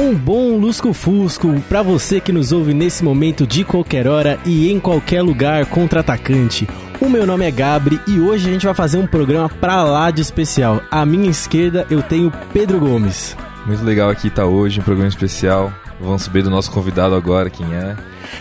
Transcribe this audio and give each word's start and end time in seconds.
Um 0.00 0.14
bom 0.14 0.56
lusco-fusco 0.56 1.60
para 1.68 1.82
você 1.82 2.20
que 2.20 2.30
nos 2.30 2.52
ouve 2.52 2.72
nesse 2.72 3.02
momento 3.02 3.44
de 3.44 3.64
qualquer 3.64 4.06
hora 4.06 4.38
e 4.46 4.70
em 4.70 4.78
qualquer 4.78 5.22
lugar 5.22 5.66
contra-atacante. 5.66 6.68
O 7.00 7.08
meu 7.08 7.26
nome 7.26 7.44
é 7.44 7.50
Gabri 7.50 8.00
e 8.06 8.20
hoje 8.20 8.48
a 8.48 8.52
gente 8.52 8.64
vai 8.64 8.76
fazer 8.76 8.96
um 8.96 9.08
programa 9.08 9.48
pra 9.48 9.82
lá 9.82 10.12
de 10.12 10.22
especial. 10.22 10.80
À 10.88 11.04
minha 11.04 11.28
esquerda 11.28 11.84
eu 11.90 12.00
tenho 12.00 12.32
Pedro 12.52 12.78
Gomes. 12.78 13.36
Muito 13.66 13.84
legal 13.84 14.08
aqui 14.08 14.28
estar 14.28 14.46
hoje, 14.46 14.78
um 14.78 14.84
programa 14.84 15.08
especial. 15.08 15.72
Vamos 16.00 16.22
saber 16.22 16.44
do 16.44 16.50
nosso 16.50 16.70
convidado 16.70 17.16
agora, 17.16 17.50
quem 17.50 17.66
é. 17.74 17.96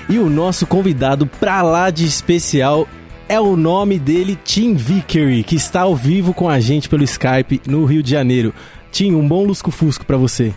E 0.08 0.20
o 0.20 0.30
nosso 0.30 0.68
convidado 0.68 1.26
pra 1.26 1.64
lá 1.64 1.90
de 1.90 2.06
especial 2.06 2.88
é 3.28 3.40
o 3.40 3.58
nome 3.58 3.98
dele, 3.98 4.38
Tim 4.46 4.76
Vickery, 4.76 5.42
que 5.42 5.56
está 5.56 5.82
ao 5.82 5.96
vivo 5.96 6.36
com 6.36 6.48
a 6.48 6.60
gente 6.60 6.88
pelo 6.88 7.04
Skype 7.04 7.64
no 7.66 7.84
Rio 7.84 8.04
de 8.04 8.12
Janeiro. 8.12 8.54
Tim, 8.92 9.16
um 9.16 9.28
bom 9.28 9.44
lusco-fusco 9.44 10.06
pra 10.06 10.18
você. 10.18 10.54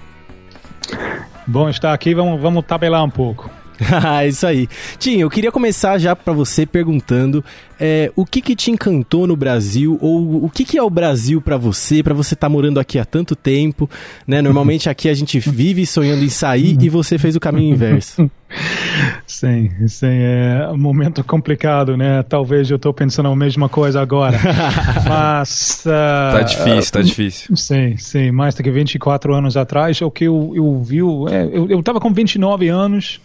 Bom 1.46 1.68
estar 1.68 1.92
aqui, 1.92 2.14
vamos, 2.14 2.40
vamos 2.40 2.64
tabelar 2.64 3.04
um 3.04 3.10
pouco. 3.10 3.50
Isso 4.28 4.46
aí. 4.46 4.68
Tim, 4.98 5.18
eu 5.18 5.30
queria 5.30 5.50
começar 5.50 5.98
já 5.98 6.14
para 6.14 6.32
você 6.32 6.66
perguntando 6.66 7.44
é, 7.78 8.12
o 8.14 8.24
que 8.26 8.40
que 8.40 8.54
te 8.54 8.70
encantou 8.70 9.26
no 9.26 9.36
Brasil 9.36 9.98
ou 10.00 10.44
o 10.44 10.50
que 10.50 10.64
que 10.64 10.78
é 10.78 10.82
o 10.82 10.90
Brasil 10.90 11.40
para 11.40 11.56
você, 11.56 12.02
para 12.02 12.14
você 12.14 12.34
estar 12.34 12.46
tá 12.46 12.50
morando 12.50 12.78
aqui 12.78 12.98
há 12.98 13.04
tanto 13.04 13.34
tempo, 13.34 13.88
né? 14.26 14.42
Normalmente 14.42 14.88
aqui 14.88 15.08
a 15.08 15.14
gente 15.14 15.38
vive 15.40 15.86
sonhando 15.86 16.22
em 16.22 16.28
sair 16.28 16.76
e 16.80 16.88
você 16.88 17.18
fez 17.18 17.36
o 17.36 17.40
caminho 17.40 17.72
inverso. 17.72 18.30
Sim, 19.26 19.70
sim, 19.86 20.06
é 20.06 20.68
um 20.72 20.76
momento 20.76 21.22
complicado, 21.22 21.96
né? 21.96 22.22
Talvez 22.24 22.68
eu 22.68 22.76
estou 22.76 22.92
pensando 22.92 23.28
a 23.28 23.36
mesma 23.36 23.68
coisa 23.68 24.00
agora, 24.00 24.38
mas... 25.08 25.84
Uh, 25.86 26.32
tá 26.32 26.42
difícil, 26.42 26.92
tá 26.92 27.00
difícil. 27.00 27.56
Sim, 27.56 27.96
sim, 27.96 28.30
mais 28.30 28.54
do 28.54 28.62
que 28.62 28.70
24 28.70 29.34
anos 29.34 29.56
atrás, 29.56 30.00
o 30.02 30.10
que 30.10 30.24
eu, 30.24 30.52
eu 30.54 30.82
vi, 30.82 30.98
é, 30.98 31.48
eu 31.52 31.78
estava 31.78 32.00
com 32.00 32.12
29 32.12 32.68
anos, 32.68 33.20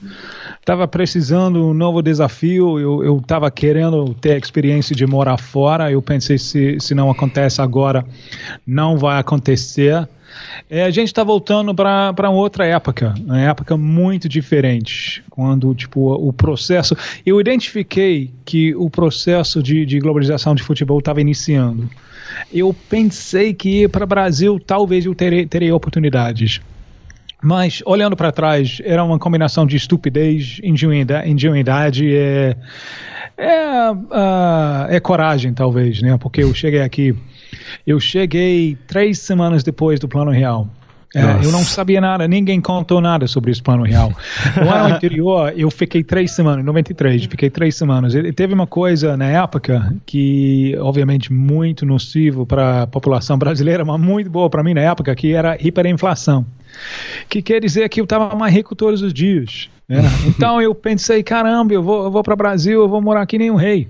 estava 0.59 0.87
precisando 0.87 1.59
de 1.59 1.65
um 1.65 1.73
novo 1.73 2.01
desafio, 2.01 2.79
eu 2.79 3.17
estava 3.17 3.49
querendo 3.49 4.13
ter 4.13 4.33
a 4.33 4.37
experiência 4.37 4.95
de 4.95 5.05
morar 5.05 5.37
fora, 5.37 5.91
eu 5.91 6.01
pensei 6.01 6.37
se, 6.37 6.77
se 6.79 6.93
não 6.93 7.09
acontece 7.09 7.61
agora, 7.61 8.05
não 8.65 8.97
vai 8.97 9.19
acontecer, 9.19 10.07
é, 10.69 10.83
a 10.83 10.89
gente 10.89 11.07
está 11.07 11.23
voltando 11.23 11.73
para 11.73 12.29
outra 12.29 12.65
época, 12.65 13.13
uma 13.25 13.39
época 13.39 13.77
muito 13.77 14.27
diferente, 14.27 15.23
quando 15.29 15.73
tipo 15.75 16.13
o 16.13 16.33
processo, 16.33 16.95
eu 17.25 17.39
identifiquei 17.39 18.31
que 18.43 18.75
o 18.75 18.89
processo 18.89 19.61
de, 19.61 19.85
de 19.85 19.99
globalização 19.99 20.55
de 20.55 20.63
futebol 20.63 20.99
estava 20.99 21.21
iniciando. 21.21 21.89
Eu 22.53 22.75
pensei 22.89 23.53
que 23.53 23.87
para 23.87 24.03
o 24.03 24.07
Brasil 24.07 24.59
talvez 24.59 25.05
eu 25.05 25.15
terei, 25.15 25.45
terei 25.45 25.71
oportunidades. 25.71 26.61
Mas, 27.41 27.83
olhando 27.85 28.15
para 28.15 28.31
trás, 28.31 28.81
era 28.83 29.03
uma 29.03 29.19
combinação 29.19 29.67
de 29.67 29.75
estupidez, 29.75 30.59
ingenuidade, 30.63 31.29
ingenuidade 31.29 32.15
é, 32.15 32.57
é, 33.37 33.91
uh, 33.91 34.87
é 34.89 34.99
coragem, 34.99 35.53
talvez, 35.53 36.01
né? 36.01 36.17
Porque 36.17 36.41
eu 36.41 36.53
cheguei 36.55 36.81
aqui 36.81 37.15
eu 37.85 37.99
cheguei 37.99 38.77
três 38.87 39.19
semanas 39.19 39.63
depois 39.63 39.99
do 39.99 40.07
Plano 40.07 40.31
Real. 40.31 40.69
É, 41.15 41.45
eu 41.45 41.49
não 41.49 41.63
sabia 41.63 42.01
nada, 42.01 42.27
ninguém 42.27 42.59
contou 42.59 42.99
nada 42.99 43.25
sobre 43.25 43.49
esse 43.49 43.63
plano 43.63 43.83
real. 43.83 44.11
No 44.61 44.69
ano 44.69 44.95
anterior, 44.95 45.53
eu 45.55 45.71
fiquei 45.71 46.03
três 46.03 46.31
semanas, 46.31 46.59
em 46.61 46.65
93, 46.65 47.23
fiquei 47.23 47.49
três 47.49 47.75
semanas. 47.75 48.13
E 48.13 48.33
teve 48.33 48.53
uma 48.53 48.67
coisa 48.67 49.15
na 49.15 49.27
época 49.27 49.95
que, 50.05 50.75
obviamente, 50.77 51.31
muito 51.31 51.85
nocivo 51.85 52.45
para 52.45 52.81
a 52.81 52.87
população 52.87 53.37
brasileira, 53.37 53.85
mas 53.85 53.97
muito 53.97 54.29
boa 54.29 54.49
para 54.49 54.61
mim 54.61 54.73
na 54.73 54.81
época, 54.81 55.15
que 55.15 55.31
era 55.31 55.57
hiperinflação. 55.57 56.45
Que 57.29 57.41
quer 57.41 57.61
dizer 57.61 57.87
que 57.87 58.01
eu 58.01 58.03
estava 58.03 58.35
mais 58.35 58.53
rico 58.53 58.75
todos 58.75 59.01
os 59.01 59.13
dias. 59.13 59.69
Né? 59.87 60.01
Então 60.27 60.61
eu 60.61 60.75
pensei, 60.75 61.23
caramba, 61.23 61.73
eu 61.73 61.81
vou, 61.81 62.03
eu 62.03 62.11
vou 62.11 62.23
para 62.23 62.33
o 62.33 62.37
Brasil, 62.37 62.81
eu 62.81 62.89
vou 62.89 63.01
morar 63.01 63.21
aqui 63.21 63.37
nem 63.37 63.49
um 63.49 63.55
rei. 63.55 63.87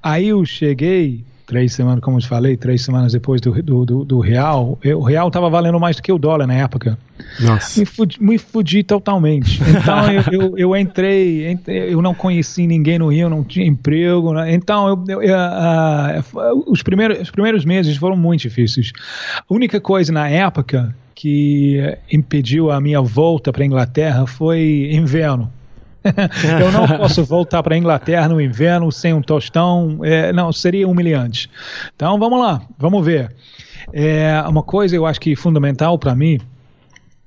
Aí 0.00 0.28
eu 0.28 0.44
cheguei 0.44 1.24
três 1.46 1.72
semanas, 1.72 2.00
como 2.02 2.16
eu 2.16 2.20
te 2.20 2.28
falei, 2.28 2.56
três 2.56 2.82
semanas 2.82 3.12
depois 3.12 3.40
do, 3.40 3.50
do, 3.62 3.84
do, 3.84 4.04
do 4.04 4.20
real, 4.20 4.78
eu, 4.82 4.98
o 4.98 5.02
real 5.02 5.28
estava 5.28 5.48
valendo 5.50 5.78
mais 5.78 5.96
do 5.96 6.02
que 6.02 6.12
o 6.12 6.18
dólar 6.18 6.46
na 6.46 6.54
época. 6.54 6.98
Nossa. 7.40 7.78
Me 7.78 7.86
fudi, 7.86 8.22
me 8.22 8.38
fudi 8.38 8.82
totalmente. 8.82 9.60
Então 9.84 10.10
eu, 10.10 10.22
eu, 10.32 10.58
eu, 10.58 10.76
entrei, 10.76 11.58
eu 11.66 12.00
não 12.00 12.14
conheci 12.14 12.66
ninguém 12.66 12.98
no 12.98 13.08
Rio, 13.08 13.28
não 13.28 13.44
tinha 13.44 13.66
emprego. 13.66 14.32
Né? 14.32 14.54
Então 14.54 14.88
eu, 15.06 15.22
eu 15.22 15.36
uh, 15.36 16.64
os, 16.66 16.82
primeiros, 16.82 17.20
os 17.20 17.30
primeiros 17.30 17.64
meses 17.64 17.96
foram 17.96 18.16
muito 18.16 18.42
difíceis. 18.42 18.92
A 19.38 19.54
única 19.54 19.80
coisa 19.80 20.12
na 20.12 20.28
época 20.28 20.94
que 21.14 21.96
impediu 22.10 22.70
a 22.70 22.80
minha 22.80 23.00
volta 23.00 23.52
para 23.52 23.62
a 23.62 23.66
Inglaterra 23.66 24.26
foi 24.26 24.90
inverno. 24.92 25.50
eu 26.60 26.70
não 26.70 26.86
posso 26.98 27.24
voltar 27.24 27.62
para 27.62 27.74
a 27.74 27.78
Inglaterra 27.78 28.28
no 28.28 28.40
inverno 28.40 28.92
sem 28.92 29.14
um 29.14 29.22
tostão, 29.22 30.00
é, 30.02 30.32
não, 30.32 30.52
seria 30.52 30.86
humilhante. 30.86 31.50
Então 31.94 32.18
vamos 32.18 32.38
lá, 32.38 32.62
vamos 32.78 33.04
ver. 33.04 33.34
É, 33.92 34.42
uma 34.46 34.62
coisa 34.62 34.94
eu 34.96 35.06
acho 35.06 35.20
que 35.20 35.34
fundamental 35.36 35.98
para 35.98 36.14
mim 36.14 36.40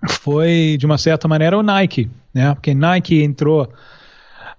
foi, 0.09 0.77
de 0.79 0.85
uma 0.85 0.97
certa 0.97 1.27
maneira, 1.27 1.57
o 1.57 1.63
Nike, 1.63 2.09
né? 2.33 2.53
Porque 2.53 2.73
Nike 2.73 3.23
entrou, 3.23 3.67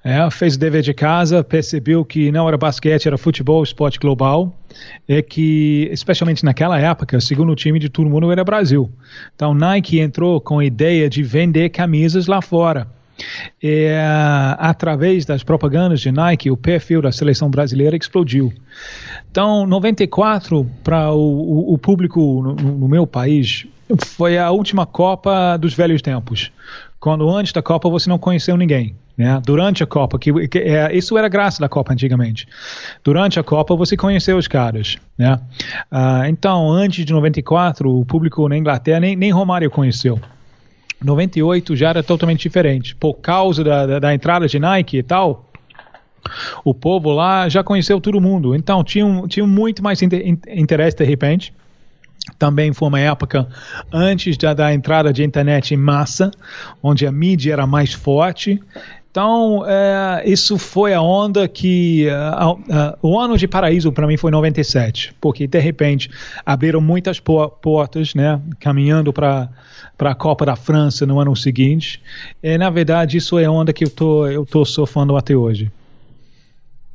é, 0.02 0.28
fez 0.30 0.56
o 0.56 0.58
dever 0.58 0.82
de 0.82 0.92
casa, 0.92 1.44
percebeu 1.44 2.04
que 2.04 2.32
não 2.32 2.48
era 2.48 2.56
basquete, 2.56 3.06
era 3.06 3.16
futebol, 3.16 3.62
esporte 3.62 3.98
global, 3.98 4.56
é 5.08 5.22
que, 5.22 5.88
especialmente 5.92 6.44
naquela 6.44 6.78
época, 6.78 7.16
o 7.16 7.20
segundo 7.20 7.54
time 7.54 7.78
de 7.78 7.88
todo 7.88 8.10
mundo 8.10 8.30
era 8.32 8.44
Brasil. 8.44 8.90
Então 9.34 9.54
Nike 9.54 10.00
entrou 10.00 10.40
com 10.40 10.58
a 10.58 10.64
ideia 10.64 11.08
de 11.08 11.22
vender 11.22 11.68
camisas 11.70 12.26
lá 12.26 12.42
fora. 12.42 12.97
É, 13.62 14.00
através 14.58 15.24
das 15.24 15.42
propagandas 15.42 16.00
de 16.00 16.12
Nike, 16.12 16.50
o 16.50 16.56
perfil 16.56 17.02
da 17.02 17.10
seleção 17.10 17.50
brasileira 17.50 17.96
explodiu. 17.96 18.52
Então, 19.30 19.66
94 19.66 20.64
para 20.84 21.10
o, 21.10 21.74
o, 21.74 21.78
público 21.78 22.20
no, 22.20 22.54
no, 22.54 22.88
meu 22.88 23.04
país 23.06 23.66
foi 24.04 24.38
a 24.38 24.50
última 24.50 24.86
Copa 24.86 25.56
dos 25.56 25.74
velhos 25.74 26.00
tempos. 26.00 26.52
Quando 27.00 27.28
antes 27.28 27.52
da 27.52 27.60
Copa 27.60 27.88
você 27.88 28.08
não 28.08 28.18
conheceu 28.18 28.56
ninguém. 28.56 28.94
Né? 29.16 29.42
Durante 29.44 29.82
a 29.82 29.86
Copa, 29.86 30.16
que, 30.16 30.46
que 30.46 30.58
é, 30.58 30.96
isso 30.96 31.18
era 31.18 31.28
graça 31.28 31.60
da 31.60 31.68
Copa 31.68 31.92
antigamente. 31.92 32.46
Durante 33.02 33.40
a 33.40 33.42
Copa 33.42 33.74
você 33.74 33.96
conheceu 33.96 34.36
os 34.36 34.46
caras. 34.46 34.96
Né? 35.18 35.36
Ah, 35.90 36.28
então, 36.28 36.70
antes 36.70 37.04
de 37.04 37.12
94, 37.12 37.92
o 37.92 38.04
público 38.04 38.48
na 38.48 38.56
Inglaterra 38.56 39.00
nem, 39.00 39.16
nem 39.16 39.32
Romário 39.32 39.68
conheceu. 39.68 40.20
98 41.02 41.76
já 41.76 41.90
era 41.90 42.02
totalmente 42.02 42.40
diferente. 42.40 42.94
Por 42.94 43.14
causa 43.14 43.62
da, 43.62 43.86
da, 43.86 43.98
da 43.98 44.14
entrada 44.14 44.46
de 44.46 44.58
Nike 44.58 44.98
e 44.98 45.02
tal, 45.02 45.48
o 46.64 46.74
povo 46.74 47.10
lá 47.10 47.48
já 47.48 47.62
conheceu 47.62 48.00
todo 48.00 48.20
mundo. 48.20 48.54
Então 48.54 48.82
tinha, 48.82 49.06
tinha 49.28 49.46
muito 49.46 49.82
mais 49.82 50.00
interesse 50.02 50.96
de 50.96 51.04
repente. 51.04 51.52
Também 52.38 52.72
foi 52.72 52.88
uma 52.88 53.00
época 53.00 53.48
antes 53.92 54.36
da, 54.36 54.52
da 54.52 54.74
entrada 54.74 55.12
de 55.12 55.24
internet 55.24 55.72
em 55.72 55.76
massa, 55.76 56.30
onde 56.82 57.06
a 57.06 57.12
mídia 57.12 57.52
era 57.52 57.66
mais 57.66 57.92
forte. 57.94 58.60
Então, 59.10 59.64
é, 59.66 60.22
isso 60.26 60.58
foi 60.58 60.92
a 60.92 61.00
onda 61.00 61.48
que. 61.48 62.06
Uh, 62.06 62.52
uh, 62.52 62.98
o 63.02 63.18
ano 63.18 63.36
de 63.38 63.48
paraíso 63.48 63.90
para 63.90 64.06
mim 64.06 64.16
foi 64.16 64.30
97, 64.30 65.14
porque 65.20 65.46
de 65.46 65.58
repente 65.58 66.10
abriram 66.44 66.80
muitas 66.80 67.18
portas, 67.18 68.14
né, 68.14 68.40
caminhando 68.60 69.12
para 69.12 69.48
para 69.98 70.12
a 70.12 70.14
Copa 70.14 70.46
da 70.46 70.54
França 70.54 71.04
no 71.04 71.18
ano 71.18 71.34
seguinte. 71.34 72.00
E, 72.40 72.56
na 72.56 72.70
verdade, 72.70 73.16
isso 73.16 73.36
é 73.36 73.50
onda 73.50 73.72
que 73.72 73.84
eu 73.84 73.90
tô, 73.90 74.26
eu 74.28 74.46
tô 74.46 74.64
surfando 74.64 75.16
até 75.16 75.34
hoje. 75.34 75.70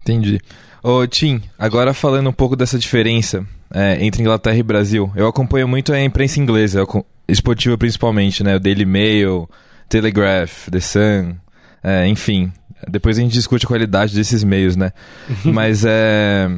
Entendi. 0.02 0.40
Ô, 0.82 1.06
Tim, 1.06 1.42
agora 1.60 1.94
falando 1.94 2.30
um 2.30 2.34
pouco 2.34 2.56
dessa 2.56 2.80
diferença 2.80 3.46
é, 3.74 4.04
entre 4.04 4.22
Inglaterra 4.22 4.58
e 4.58 4.64
Brasil. 4.64 5.12
Eu 5.16 5.28
acompanho 5.28 5.68
muito 5.68 5.92
a 5.92 6.02
imprensa 6.02 6.40
inglesa, 6.40 6.86
esportiva 7.28 7.78
principalmente, 7.78 8.44
né? 8.44 8.56
O 8.56 8.60
Daily 8.60 8.86
Mail, 8.86 9.50
Telegraph, 9.90 10.70
The 10.70 10.80
Sun, 10.80 11.36
é, 11.84 12.08
enfim. 12.08 12.52
Depois 12.88 13.18
a 13.18 13.22
gente 13.22 13.34
discute 13.34 13.66
a 13.66 13.68
qualidade 13.68 14.16
desses 14.16 14.44
meios, 14.44 14.76
né? 14.76 14.92
Mas 15.44 15.84
é 15.86 16.50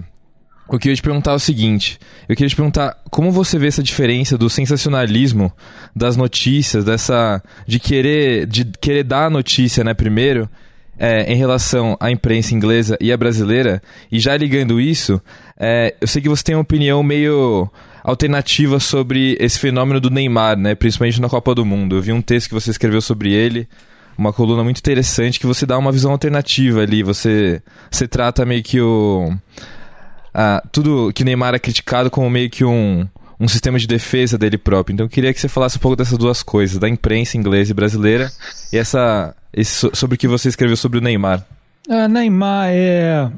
eu 0.72 0.80
queria 0.80 0.96
te 0.96 1.02
perguntar 1.02 1.34
o 1.34 1.40
seguinte: 1.40 2.00
eu 2.28 2.36
queria 2.36 2.50
te 2.50 2.56
perguntar 2.56 2.98
como 3.12 3.32
você 3.32 3.58
vê 3.58 3.68
essa 3.68 3.84
diferença 3.84 4.38
do 4.38 4.50
sensacionalismo 4.50 5.52
das 5.96 6.18
notícias, 6.18 6.84
dessa 6.84 7.42
de 7.68 7.80
querer 7.80 8.48
de 8.48 8.66
querer 8.80 9.04
dar 9.04 9.26
a 9.26 9.30
notícia, 9.30 9.84
né, 9.84 9.94
primeiro, 9.94 10.50
é, 10.98 11.32
em 11.32 11.36
relação 11.36 11.98
à 12.00 12.10
imprensa 12.10 12.54
inglesa 12.54 12.98
e 13.00 13.12
à 13.12 13.18
brasileira, 13.18 13.82
e 14.12 14.20
já 14.20 14.36
ligando 14.36 14.80
isso, 14.80 15.22
é, 15.58 15.96
eu 16.00 16.08
sei 16.08 16.22
que 16.22 16.30
você 16.30 16.44
tem 16.44 16.56
uma 16.56 16.62
opinião 16.62 17.04
meio 17.04 17.70
alternativa 18.04 18.80
sobre 18.80 19.36
esse 19.40 19.60
fenômeno 19.60 20.00
do 20.00 20.10
Neymar, 20.10 20.58
né, 20.58 20.76
principalmente 20.76 21.20
na 21.20 21.28
Copa 21.28 21.56
do 21.56 21.66
Mundo. 21.66 21.96
Eu 21.96 22.02
vi 22.02 22.12
um 22.12 22.22
texto 22.22 22.50
que 22.50 22.54
você 22.54 22.70
escreveu 22.70 23.02
sobre 23.02 23.34
ele, 23.34 23.68
uma 24.18 24.32
coluna 24.32 24.64
muito 24.64 24.78
interessante 24.78 25.40
que 25.40 25.48
você 25.48 25.66
dá 25.66 25.78
uma 25.78 25.92
visão 25.92 26.12
alternativa 26.12 26.82
ali, 26.82 27.04
você 27.04 27.62
você 27.92 28.08
trata 28.08 28.46
meio 28.46 28.64
que 28.64 28.80
o 28.80 29.34
ah, 30.38 30.62
tudo 30.70 31.14
que 31.14 31.24
Neymar 31.24 31.56
é 31.56 31.60
criticado 31.60 32.12
como 32.12 32.30
meio 32.30 32.50
que 32.50 32.66
um, 32.66 33.08
um 33.40 33.48
sistema 33.48 33.80
de 33.80 33.88
defesa 33.88 34.38
dele 34.38 34.58
próprio. 34.58 34.94
Então 34.94 35.06
eu 35.06 35.10
queria 35.10 35.34
que 35.34 35.40
você 35.40 35.48
falasse 35.48 35.78
um 35.78 35.80
pouco 35.80 35.96
dessas 35.96 36.18
duas 36.18 36.44
coisas, 36.44 36.78
da 36.78 36.90
imprensa 36.90 37.38
inglesa 37.38 37.72
e 37.72 37.74
brasileira, 37.74 38.30
e 38.74 38.78
essa 38.78 39.34
esse, 39.54 39.90
sobre 39.94 40.16
o 40.16 40.18
que 40.18 40.28
você 40.28 40.50
escreveu 40.50 40.76
sobre 40.76 41.00
o 41.00 41.02
Neymar. 41.02 41.42
Uh, 41.88 42.10
Neymar 42.10 42.68
é 42.70 43.32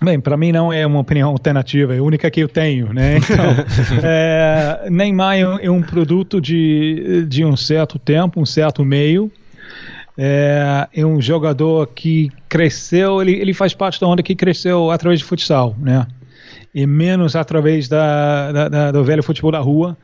Bem, 0.00 0.20
para 0.20 0.36
mim 0.36 0.52
não 0.52 0.72
é 0.72 0.86
uma 0.86 1.00
opinião 1.00 1.30
alternativa, 1.30 1.94
é 1.94 1.98
a 1.98 2.02
única 2.02 2.30
que 2.30 2.40
eu 2.40 2.48
tenho, 2.48 2.92
né? 2.92 3.16
Então, 3.26 4.00
é, 4.04 4.88
Neymar 4.90 5.38
é 5.60 5.70
um 5.70 5.82
produto 5.82 6.40
de, 6.40 7.24
de 7.26 7.44
um 7.44 7.56
certo 7.56 7.98
tempo, 7.98 8.40
um 8.40 8.46
certo 8.46 8.84
meio, 8.84 9.32
é, 10.18 10.88
é 10.94 11.04
um 11.04 11.20
jogador 11.20 11.86
que 11.88 12.30
cresceu, 12.48 13.20
ele, 13.20 13.32
ele 13.32 13.52
faz 13.52 13.74
parte 13.74 14.00
da 14.00 14.06
onda 14.06 14.22
que 14.22 14.34
cresceu 14.34 14.90
através 14.90 15.20
de 15.20 15.24
futsal, 15.24 15.76
né? 15.78 16.06
E 16.74 16.86
menos 16.86 17.34
através 17.36 17.88
da, 17.88 18.52
da, 18.52 18.68
da 18.68 18.92
do 18.92 19.04
velho 19.04 19.22
futebol 19.22 19.50
da 19.50 19.60
rua, 19.60 19.96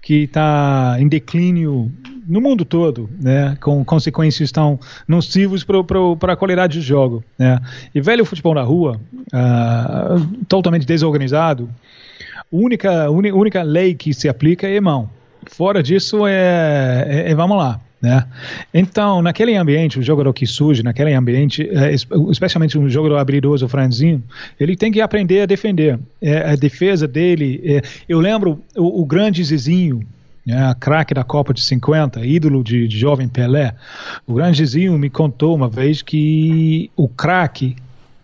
que 0.00 0.24
está 0.24 0.96
em 0.98 1.08
declínio 1.08 1.90
no 2.26 2.40
mundo 2.40 2.64
todo, 2.64 3.08
né, 3.18 3.56
com 3.58 3.82
consequências 3.82 4.52
tão 4.52 4.78
nocivas 5.06 5.64
para 5.64 6.32
a 6.32 6.36
qualidade 6.36 6.78
de 6.78 6.86
jogo. 6.86 7.24
Né. 7.38 7.58
E 7.94 8.00
velho 8.00 8.24
futebol 8.24 8.54
na 8.54 8.62
rua, 8.62 9.00
uh, 9.32 10.44
totalmente 10.46 10.86
desorganizado, 10.86 11.70
única, 12.52 13.10
única 13.10 13.62
lei 13.62 13.94
que 13.94 14.12
se 14.12 14.28
aplica 14.28 14.68
é 14.68 14.78
mão. 14.78 15.08
Fora 15.46 15.82
disso, 15.82 16.26
é, 16.26 17.06
é, 17.08 17.30
é 17.30 17.34
vamos 17.34 17.56
lá. 17.56 17.80
Né? 18.00 18.24
Então, 18.72 19.20
naquele 19.20 19.56
ambiente, 19.56 19.98
o 19.98 20.02
jogador 20.02 20.32
que 20.32 20.46
surge, 20.46 20.82
naquele 20.82 21.12
ambiente, 21.14 21.68
é, 21.68 21.92
especialmente 22.30 22.78
um 22.78 22.88
jogador 22.88 23.16
habilidoso, 23.16 23.68
franzinho, 23.68 24.22
ele 24.58 24.76
tem 24.76 24.92
que 24.92 25.00
aprender 25.00 25.42
a 25.42 25.46
defender. 25.46 25.98
É, 26.22 26.52
a 26.52 26.56
defesa 26.56 27.08
dele, 27.08 27.60
é, 27.64 27.82
eu 28.08 28.20
lembro 28.20 28.62
o, 28.76 29.02
o 29.02 29.04
grande 29.04 29.42
Zizinho, 29.42 30.06
né, 30.46 30.74
craque 30.78 31.12
da 31.12 31.24
Copa 31.24 31.52
de 31.52 31.60
50, 31.60 32.24
ídolo 32.24 32.62
de, 32.62 32.86
de 32.86 32.96
jovem 32.96 33.28
Pelé, 33.28 33.74
o 34.26 34.34
grande 34.34 34.58
Zizinho 34.58 34.96
me 34.96 35.10
contou 35.10 35.54
uma 35.54 35.68
vez 35.68 36.00
que 36.00 36.90
o 36.96 37.08
craque 37.08 37.76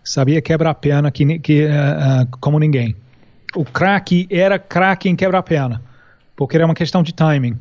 sabia 0.03 0.41
quebrar 0.41 0.73
perna 0.75 1.11
que, 1.11 1.39
que, 1.39 1.65
uh, 1.65 2.27
como 2.39 2.59
ninguém. 2.59 2.95
O 3.55 3.65
craque 3.65 4.27
era 4.29 4.57
craque 4.57 5.09
em 5.09 5.15
quebrar 5.15 5.43
perna, 5.43 5.81
porque 6.35 6.55
era 6.55 6.65
uma 6.65 6.75
questão 6.75 7.03
de 7.03 7.13
timing 7.13 7.57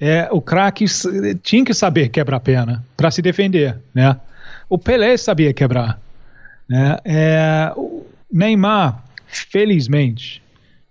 é, 0.00 0.28
o 0.30 0.40
craque 0.40 0.84
tinha 1.42 1.64
que 1.64 1.72
saber 1.72 2.08
quebrar 2.08 2.38
a 2.38 2.40
perna 2.40 2.84
para 2.96 3.10
se 3.10 3.22
defender, 3.22 3.78
né? 3.94 4.16
O 4.68 4.78
Pelé 4.78 5.16
sabia 5.16 5.52
quebrar, 5.52 6.00
né? 6.68 6.98
É, 7.04 7.72
o 7.76 8.04
Neymar, 8.32 9.04
felizmente, 9.26 10.42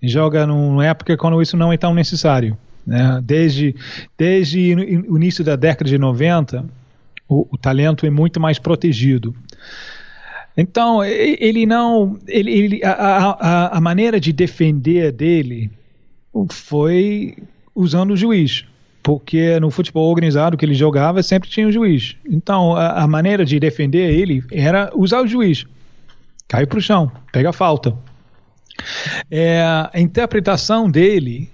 joga 0.02 0.48
numa 0.48 0.86
época 0.86 1.18
quando 1.18 1.42
isso 1.42 1.58
não 1.58 1.72
é 1.74 1.78
tão 1.78 1.94
necessário, 1.94 2.58
né? 2.86 3.20
Desde 3.24 3.76
desde 4.18 4.74
o 5.08 5.18
início 5.18 5.44
da 5.44 5.56
década 5.56 5.90
de 5.90 5.98
90, 5.98 6.66
o, 7.28 7.48
o 7.52 7.58
talento 7.58 8.06
é 8.06 8.10
muito 8.10 8.40
mais 8.40 8.58
protegido. 8.58 9.36
Então, 10.56 11.04
ele 11.04 11.66
não. 11.66 12.20
Ele, 12.28 12.52
ele, 12.52 12.82
a, 12.84 12.92
a, 12.92 13.78
a 13.78 13.82
maneira 13.82 14.20
de 14.20 14.32
defender 14.32 15.12
dele 15.12 15.72
foi 16.50 17.36
usando 17.76 18.12
o 18.12 18.18
juiz 18.18 18.66
porque 19.04 19.60
no 19.60 19.70
futebol 19.70 20.10
organizado 20.10 20.58
que 20.58 20.66
ele 20.66 20.74
jogava 20.74 21.22
sempre 21.22 21.50
tinha 21.50 21.68
um 21.68 21.72
juiz. 21.72 22.16
Então 22.28 22.76
a, 22.76 23.04
a 23.04 23.08
maneira 23.08 23.46
de 23.46 23.60
defender 23.60 24.18
ele 24.18 24.44
era 24.52 24.90
usar 24.96 25.22
o 25.22 25.28
juiz. 25.28 25.66
Cai 26.48 26.66
para 26.66 26.80
o 26.80 26.82
chão, 26.82 27.12
pega 27.32 27.50
a 27.50 27.54
falta. 27.54 27.94
É, 29.30 29.62
a 29.94 30.00
interpretação 30.00 30.90
dele 30.90 31.50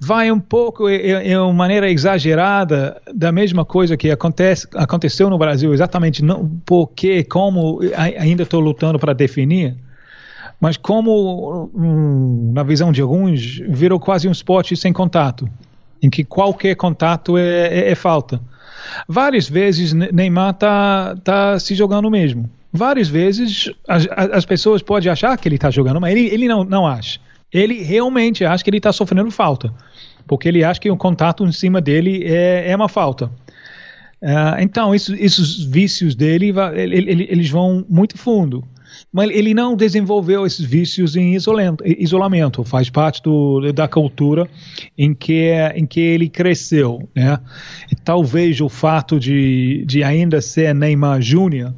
vai 0.00 0.30
um 0.30 0.40
pouco 0.40 0.88
é, 0.88 0.96
é, 0.96 1.30
é, 1.30 1.40
uma 1.40 1.52
maneira 1.52 1.88
exagerada 1.88 3.00
da 3.14 3.30
mesma 3.30 3.64
coisa 3.64 3.96
que 3.96 4.10
acontece, 4.10 4.66
aconteceu 4.74 5.30
no 5.30 5.38
Brasil, 5.38 5.72
exatamente 5.72 6.22
não 6.22 6.50
porque 6.66 7.22
como 7.22 7.78
ainda 7.96 8.42
estou 8.42 8.60
lutando 8.60 8.98
para 8.98 9.12
definir, 9.12 9.76
mas 10.60 10.76
como 10.76 11.70
hum, 11.72 12.50
na 12.52 12.64
visão 12.64 12.90
de 12.90 13.00
alguns 13.00 13.60
virou 13.68 14.00
quase 14.00 14.28
um 14.28 14.32
esporte 14.32 14.76
sem 14.76 14.92
contato 14.92 15.48
em 16.02 16.10
que 16.10 16.24
qualquer 16.24 16.74
contato 16.74 17.36
é, 17.36 17.68
é, 17.68 17.90
é 17.90 17.94
falta. 17.94 18.40
Várias 19.08 19.48
vezes 19.48 19.92
Neymar 19.92 20.50
está 20.50 21.16
tá 21.22 21.58
se 21.58 21.74
jogando 21.74 22.10
mesmo. 22.10 22.48
Várias 22.72 23.08
vezes 23.08 23.70
as, 23.86 24.06
as 24.10 24.44
pessoas 24.44 24.82
podem 24.82 25.10
achar 25.10 25.36
que 25.36 25.48
ele 25.48 25.56
está 25.56 25.70
jogando, 25.70 26.00
mas 26.00 26.12
ele, 26.12 26.26
ele 26.32 26.48
não, 26.48 26.64
não 26.64 26.86
acha. 26.86 27.18
Ele 27.52 27.82
realmente 27.82 28.44
acha 28.44 28.62
que 28.62 28.70
ele 28.70 28.76
está 28.76 28.92
sofrendo 28.92 29.30
falta, 29.30 29.72
porque 30.26 30.48
ele 30.48 30.62
acha 30.62 30.78
que 30.78 30.90
o 30.90 30.96
contato 30.96 31.44
em 31.44 31.52
cima 31.52 31.80
dele 31.80 32.22
é, 32.24 32.70
é 32.70 32.76
uma 32.76 32.88
falta. 32.88 33.30
Uh, 34.20 34.60
então, 34.60 34.94
isso, 34.94 35.14
esses 35.14 35.62
vícios 35.64 36.14
dele, 36.14 36.52
ele, 36.74 37.10
ele, 37.10 37.28
eles 37.30 37.48
vão 37.48 37.86
muito 37.88 38.18
fundo 38.18 38.64
mas 39.12 39.30
ele 39.30 39.54
não 39.54 39.74
desenvolveu 39.74 40.44
esses 40.44 40.64
vícios 40.64 41.16
em 41.16 41.34
isolamento, 41.34 42.62
faz 42.62 42.90
parte 42.90 43.22
do, 43.22 43.72
da 43.72 43.88
cultura 43.88 44.48
em 44.96 45.14
que, 45.14 45.50
em 45.74 45.86
que 45.86 46.00
ele 46.00 46.28
cresceu. 46.28 47.08
Né? 47.14 47.38
E 47.90 47.96
talvez 47.96 48.60
o 48.60 48.68
fato 48.68 49.18
de, 49.18 49.84
de 49.86 50.02
ainda 50.02 50.40
ser 50.40 50.74
Neymar 50.74 51.22
Júnior 51.22 51.74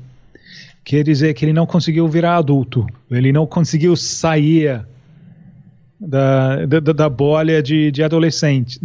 quer 0.84 1.04
dizer 1.04 1.34
que 1.34 1.44
ele 1.44 1.52
não 1.52 1.66
conseguiu 1.66 2.08
virar 2.08 2.36
adulto, 2.36 2.84
ele 3.10 3.32
não 3.32 3.46
conseguiu 3.46 3.94
sair 3.94 4.84
da, 6.00 6.64
da, 6.64 6.80
da 6.80 7.08
bolha 7.08 7.62
de, 7.62 7.90
de 7.90 8.02
adolescente. 8.02 8.80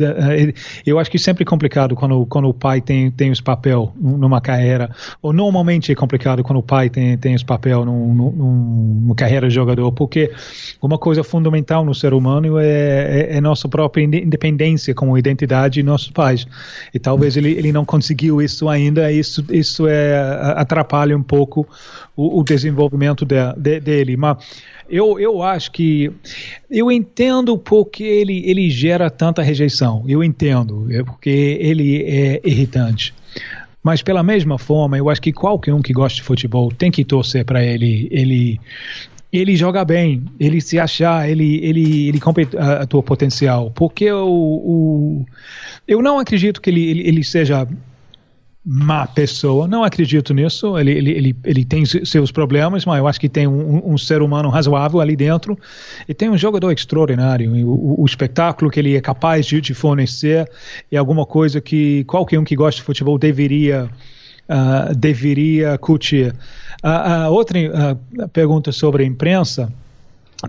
Eu 0.86 1.00
acho 1.00 1.10
que 1.10 1.18
sempre 1.18 1.44
é 1.44 1.46
complicado 1.46 1.96
quando, 1.96 2.26
quando 2.26 2.50
o 2.50 2.54
pai 2.54 2.82
tem, 2.82 3.10
tem 3.10 3.32
os 3.32 3.40
papel 3.40 3.94
numa 3.96 4.42
carreira, 4.42 4.90
ou 5.22 5.32
normalmente 5.32 5.92
é 5.92 5.96
complicado 5.96 6.44
quando 6.44 6.60
o 6.60 6.64
pai 6.64 6.90
tem, 6.90 7.18
tem 7.18 7.34
os 7.34 7.44
papel 7.44 7.86
num, 7.86 8.14
num, 8.14 8.32
numa 8.32 9.16
carreira 9.16 9.48
de 9.48 9.56
jogador, 9.56 9.92
porque 9.94 10.32
uma 10.82 10.98
coisa 10.98 11.24
fundamental 11.24 11.86
no 11.86 11.96
ser 11.96 12.14
humano 12.14 12.60
é, 12.60 12.66
é, 12.66 13.38
é 13.38 13.42
nossa 13.42 13.70
própria 13.70 14.04
independência 14.04 14.94
como 14.94 15.18
identidade 15.18 15.76
de 15.76 15.84
nossos 15.84 16.10
pais. 16.10 16.46
E 16.94 17.00
talvez 17.00 17.38
ele, 17.38 17.52
ele 17.52 17.72
não 17.72 17.86
conseguiu 17.86 18.42
isso 18.42 18.68
ainda, 18.68 19.12
isso, 19.12 19.46
isso 19.50 19.88
é, 19.88 20.18
atrapalha 20.56 21.16
um 21.16 21.24
pouco 21.24 21.68
o, 22.16 22.40
o 22.40 22.44
desenvolvimento 22.44 23.26
de, 23.26 23.36
de, 23.58 23.80
dele. 23.80 24.18
Mas 24.18 24.38
eu, 24.90 25.20
eu 25.20 25.42
acho 25.42 25.72
que. 25.72 26.12
Eu 26.70 26.92
entendo 26.92 27.58
porque 27.58 28.04
ele, 28.04 28.44
ele 28.50 28.70
gera 28.70 29.10
tanta 29.10 29.42
rejeição. 29.42 30.04
Eu 30.08 30.24
entendo, 30.24 30.88
é 30.92 31.04
porque 31.04 31.58
ele 31.60 32.04
é 32.04 32.42
irritante. 32.44 33.14
Mas 33.84 34.02
pela 34.02 34.24
mesma 34.24 34.58
forma, 34.58 34.98
eu 34.98 35.10
acho 35.10 35.22
que 35.22 35.32
qualquer 35.32 35.74
um 35.74 35.82
que 35.82 35.94
gosta 35.94 36.16
de 36.16 36.24
futebol 36.24 36.72
tem 36.72 36.90
que 36.90 37.06
torcer 37.06 37.46
para 37.46 37.64
ele. 37.64 38.08
Ele 38.12 38.60
ele 39.32 39.56
joga 39.56 39.84
bem, 39.84 40.24
ele 40.40 40.62
se 40.62 40.80
achar, 40.80 41.30
ele 41.30 41.64
ele 41.64 42.08
ele 42.10 42.20
atua 42.82 43.04
potencial. 43.04 43.72
Porque 43.76 44.12
o, 44.12 44.28
o 44.28 45.26
eu 45.88 46.02
não 46.02 46.18
acredito 46.18 46.62
que 46.62 46.70
ele, 46.70 46.84
ele, 46.90 47.08
ele 47.08 47.24
seja 47.24 47.68
má 48.66 49.06
pessoa. 49.06 49.68
Não 49.68 49.84
acredito 49.84 50.34
nisso. 50.34 50.78
Ele, 50.78 50.92
ele, 50.92 51.12
ele, 51.12 51.36
ele 51.44 51.66
tem 51.66 51.86
seus 51.86 52.32
problemas, 52.32 52.84
mas 52.84 52.98
eu 52.98 53.08
acho 53.08 53.20
que 53.20 53.30
tem 53.30 53.46
um, 53.46 53.94
um 53.94 53.98
ser 53.98 54.24
humano 54.24 54.50
razoável 54.50 55.00
ali 55.00 55.16
dentro. 55.16 55.58
E 56.10 56.14
tem 56.14 56.30
um 56.30 56.38
jogador 56.38 56.72
extraordinário. 56.72 57.52
O, 57.68 58.02
o, 58.02 58.06
espetáculo 58.06 58.72
que 58.72 58.80
ele 58.80 58.96
é 58.96 59.02
capaz 59.02 59.46
de, 59.46 59.62
de, 59.62 59.74
fornecer 59.76 60.50
é 60.92 60.98
alguma 60.98 61.26
coisa 61.26 61.62
que 61.62 62.04
qualquer 62.06 62.40
um 62.40 62.44
que 62.44 62.56
gosta 62.56 62.80
de 62.80 62.86
futebol 62.86 63.20
deveria, 63.20 63.88
uh, 64.50 64.96
deveria 64.96 65.78
curtir. 65.78 66.34
Uh, 66.84 67.28
uh, 67.28 67.32
outra 67.32 67.60
uh, 67.60 68.28
pergunta 68.30 68.72
sobre 68.72 69.04
a 69.04 69.06
imprensa. 69.06 69.72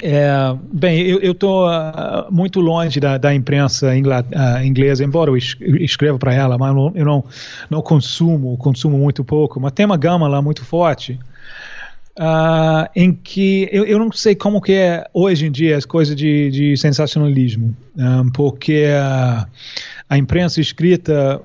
É, 0.03 0.29
bem, 0.73 1.07
eu 1.07 1.33
estou 1.33 1.69
uh, 1.69 2.31
muito 2.31 2.61
longe 2.61 3.01
da, 3.01 3.17
da 3.19 3.35
imprensa 3.35 3.89
uh, 3.89 4.65
inglesa, 4.65 5.05
embora 5.05 5.31
eu 5.31 5.37
escreva 5.37 6.19
para 6.19 6.35
ela, 6.35 6.59
mas 6.59 6.75
eu 6.95 7.05
não, 7.05 7.25
não 7.71 7.81
consumo, 7.81 8.57
consumo 8.57 8.99
muito 8.99 9.25
pouco, 9.25 9.61
mas 9.61 9.73
tem 9.73 9.87
uma 9.87 9.97
gama 9.97 10.29
lá 10.29 10.43
muito 10.43 10.65
forte. 10.65 11.19
uh, 12.19 12.89
em 12.95 13.13
que 13.13 13.69
eu, 13.71 13.85
eu 13.85 13.99
não 13.99 14.11
sei 14.13 14.35
como 14.35 14.61
que 14.61 14.73
é 14.73 15.07
hoje 15.15 15.47
em 15.47 15.51
dia 15.51 15.77
as 15.77 15.85
coisas 15.85 16.17
de, 16.17 16.51
de 16.51 16.77
sensacionalismo, 16.77 17.75
um, 17.97 18.31
porque 18.31 18.87
a 20.09 20.19
imprensa 20.19 20.61
escrita 20.61 21.41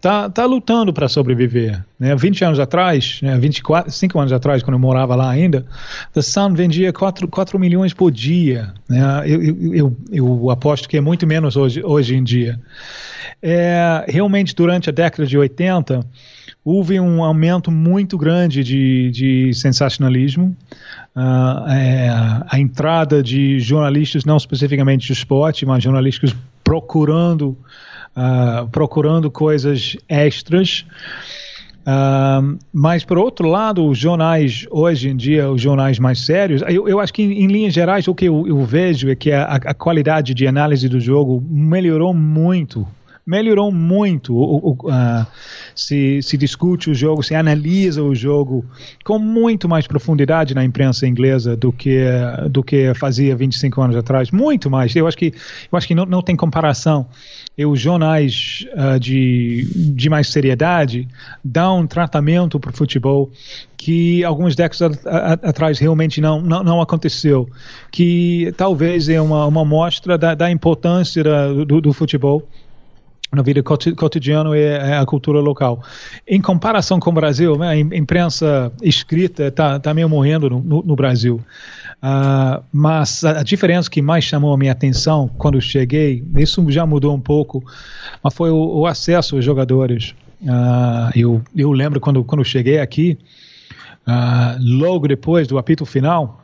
tá, 0.00 0.28
tá 0.28 0.44
lutando 0.44 0.92
para 0.92 1.08
sobreviver. 1.08 1.82
Né? 1.98 2.14
20 2.14 2.44
anos 2.44 2.60
atrás, 2.60 3.20
né, 3.22 3.36
24, 3.38 3.90
5 3.90 4.18
anos 4.18 4.32
atrás, 4.32 4.62
quando 4.62 4.74
eu 4.74 4.80
morava 4.80 5.14
lá 5.14 5.30
ainda, 5.30 5.66
The 6.12 6.22
Sun 6.22 6.54
vendia 6.54 6.92
4, 6.92 7.26
4 7.28 7.58
milhões 7.58 7.92
por 7.92 8.10
dia. 8.10 8.72
Né? 8.88 9.00
Eu, 9.26 9.42
eu, 9.42 9.74
eu, 9.74 9.96
eu 10.10 10.50
aposto 10.50 10.88
que 10.88 10.96
é 10.96 11.00
muito 11.00 11.26
menos 11.26 11.56
hoje, 11.56 11.82
hoje 11.82 12.14
em 12.16 12.22
dia. 12.22 12.58
É, 13.42 14.04
realmente, 14.08 14.54
durante 14.54 14.88
a 14.88 14.92
década 14.92 15.26
de 15.26 15.38
80, 15.38 16.04
houve 16.64 16.98
um 17.00 17.22
aumento 17.22 17.70
muito 17.70 18.18
grande 18.18 18.62
de, 18.64 19.10
de 19.10 19.54
sensacionalismo. 19.54 20.56
Uh, 21.16 21.70
é, 21.70 22.08
a 22.48 22.58
entrada 22.58 23.22
de 23.22 23.58
jornalistas, 23.58 24.24
não 24.24 24.36
especificamente 24.36 25.06
de 25.06 25.12
esporte, 25.12 25.64
mas 25.64 25.82
jornalistas 25.82 26.34
procurando, 26.62 27.56
uh, 28.18 28.68
procurando 28.68 29.30
coisas 29.30 29.96
extras. 30.08 30.84
Uh, 31.86 32.58
mas, 32.70 33.02
por 33.02 33.16
outro 33.16 33.48
lado, 33.48 33.86
os 33.86 33.96
jornais, 33.96 34.66
hoje 34.70 35.08
em 35.08 35.16
dia, 35.16 35.50
os 35.50 35.62
jornais 35.62 35.98
mais 35.98 36.20
sérios, 36.20 36.62
eu, 36.68 36.86
eu 36.86 37.00
acho 37.00 37.14
que, 37.14 37.22
em, 37.22 37.44
em, 37.44 37.46
linhas 37.46 37.72
gerais, 37.72 38.06
o 38.06 38.14
que 38.14 38.26
eu, 38.26 38.46
eu 38.46 38.62
vejo 38.64 39.08
é 39.08 39.14
que 39.14 39.32
a, 39.32 39.44
a, 39.44 39.72
qualidade 39.72 40.34
de 40.34 40.46
análise 40.46 40.86
do 40.86 41.00
jogo 41.00 41.42
melhorou 41.48 42.12
muito 42.12 42.86
melhorou 43.28 43.70
muito. 43.70 44.34
O, 44.34 44.70
o, 44.70 44.90
se, 45.74 46.22
se 46.22 46.36
discute 46.38 46.90
o 46.90 46.94
jogo, 46.94 47.22
se 47.22 47.34
analisa 47.34 48.02
o 48.02 48.14
jogo 48.14 48.64
com 49.04 49.18
muito 49.18 49.68
mais 49.68 49.86
profundidade 49.86 50.54
na 50.54 50.64
imprensa 50.64 51.06
inglesa 51.06 51.54
do 51.54 51.70
que, 51.70 52.06
do 52.50 52.64
que 52.64 52.94
fazia 52.94 53.36
25 53.36 53.82
anos 53.82 53.96
atrás. 53.96 54.30
Muito 54.30 54.70
mais. 54.70 54.96
Eu 54.96 55.06
acho 55.06 55.16
que, 55.16 55.34
eu 55.70 55.76
acho 55.76 55.86
que 55.86 55.94
não, 55.94 56.06
não 56.06 56.22
tem 56.22 56.34
comparação. 56.34 57.06
E 57.56 57.66
os 57.66 57.78
jornais 57.78 58.64
uh, 58.72 58.98
de, 58.98 59.68
de 59.74 60.08
mais 60.08 60.30
seriedade 60.30 61.06
dão 61.44 61.80
um 61.80 61.86
tratamento 61.86 62.58
para 62.58 62.70
o 62.70 62.72
futebol 62.72 63.30
que 63.76 64.24
algumas 64.24 64.56
décadas 64.56 64.98
atrás 65.42 65.78
realmente 65.78 66.20
não, 66.20 66.40
não, 66.40 66.62
não, 66.62 66.80
aconteceu, 66.80 67.48
que 67.90 68.52
talvez 68.56 69.08
é 69.08 69.20
uma, 69.20 69.44
uma 69.46 69.64
mostra 69.64 70.16
da, 70.16 70.34
da 70.34 70.50
importância 70.50 71.22
da, 71.22 71.52
do, 71.52 71.80
do 71.80 71.92
futebol 71.92 72.48
na 73.30 73.42
vida 73.42 73.62
cotidiana 73.62 74.56
é, 74.56 74.92
é 74.92 74.98
a 74.98 75.04
cultura 75.04 75.40
local. 75.40 75.82
Em 76.26 76.40
comparação 76.40 76.98
com 76.98 77.10
o 77.10 77.12
Brasil, 77.12 77.58
né, 77.58 77.68
a 77.68 77.76
imprensa 77.76 78.72
escrita 78.82 79.48
está 79.48 79.78
tá 79.78 79.92
meio 79.92 80.08
morrendo 80.08 80.48
no, 80.48 80.60
no, 80.60 80.82
no 80.82 80.96
Brasil. 80.96 81.40
Uh, 82.02 82.62
mas 82.72 83.24
a, 83.24 83.42
diferença 83.42 83.90
que 83.90 84.00
mais 84.00 84.24
chamou 84.24 84.54
a 84.54 84.56
minha 84.56 84.72
atenção 84.72 85.28
quando 85.36 85.60
cheguei, 85.60 86.24
isso 86.36 86.64
já 86.70 86.86
mudou 86.86 87.14
um 87.14 87.20
pouco, 87.20 87.62
mas 88.22 88.32
foi 88.32 88.50
o, 88.50 88.78
o 88.78 88.86
acesso 88.86 89.36
aos 89.36 89.44
jogadores. 89.44 90.14
Uh, 90.40 91.10
eu, 91.14 91.42
eu 91.56 91.72
lembro 91.72 92.00
quando, 92.00 92.22
quando 92.24 92.44
cheguei 92.44 92.78
aqui, 92.78 93.18
uh, 94.06 94.58
logo 94.60 95.06
depois 95.08 95.48
do 95.48 95.58
apito 95.58 95.84
final, 95.84 96.42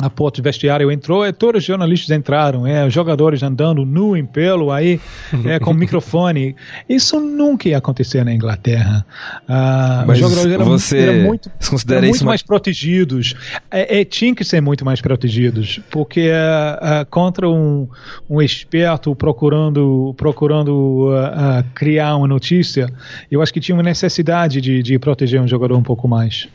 a 0.00 0.10
porta 0.10 0.36
de 0.36 0.42
vestiário 0.42 0.90
entrou, 0.90 1.24
e 1.24 1.32
todos 1.32 1.60
os 1.60 1.64
jornalistas 1.64 2.10
entraram, 2.10 2.66
é, 2.66 2.90
jogadores 2.90 3.42
andando 3.44 3.84
nu 3.84 4.16
em 4.16 4.26
pelo 4.26 4.72
aí, 4.72 5.00
é, 5.46 5.60
com 5.60 5.72
microfone. 5.72 6.56
Isso 6.88 7.20
nunca 7.20 7.68
ia 7.68 7.78
acontecer 7.78 8.24
na 8.24 8.32
Inglaterra. 8.32 9.06
Ah, 9.46 10.02
Mas 10.06 10.20
os 10.20 10.22
jogadores 10.22 10.52
eram, 10.52 10.64
você 10.64 10.98
eram 10.98 11.28
muito, 11.28 11.50
eram 11.90 12.08
muito 12.08 12.24
mais 12.24 12.40
uma... 12.40 12.46
protegidos. 12.46 13.34
É, 13.70 14.00
é, 14.00 14.04
tinha 14.04 14.34
que 14.34 14.44
ser 14.44 14.60
muito 14.60 14.84
mais 14.84 15.00
protegidos, 15.00 15.80
porque 15.90 16.28
uh, 16.28 17.06
contra 17.08 17.48
um, 17.48 17.88
um 18.28 18.42
esperto 18.42 19.14
procurando, 19.14 20.12
procurando 20.16 21.12
uh, 21.12 21.64
criar 21.72 22.16
uma 22.16 22.26
notícia, 22.26 22.88
eu 23.30 23.40
acho 23.40 23.52
que 23.52 23.60
tinha 23.60 23.76
uma 23.76 23.82
necessidade 23.82 24.60
de, 24.60 24.82
de 24.82 24.98
proteger 24.98 25.40
um 25.40 25.46
jogador 25.46 25.76
um 25.76 25.82
pouco 25.84 26.08
mais. 26.08 26.48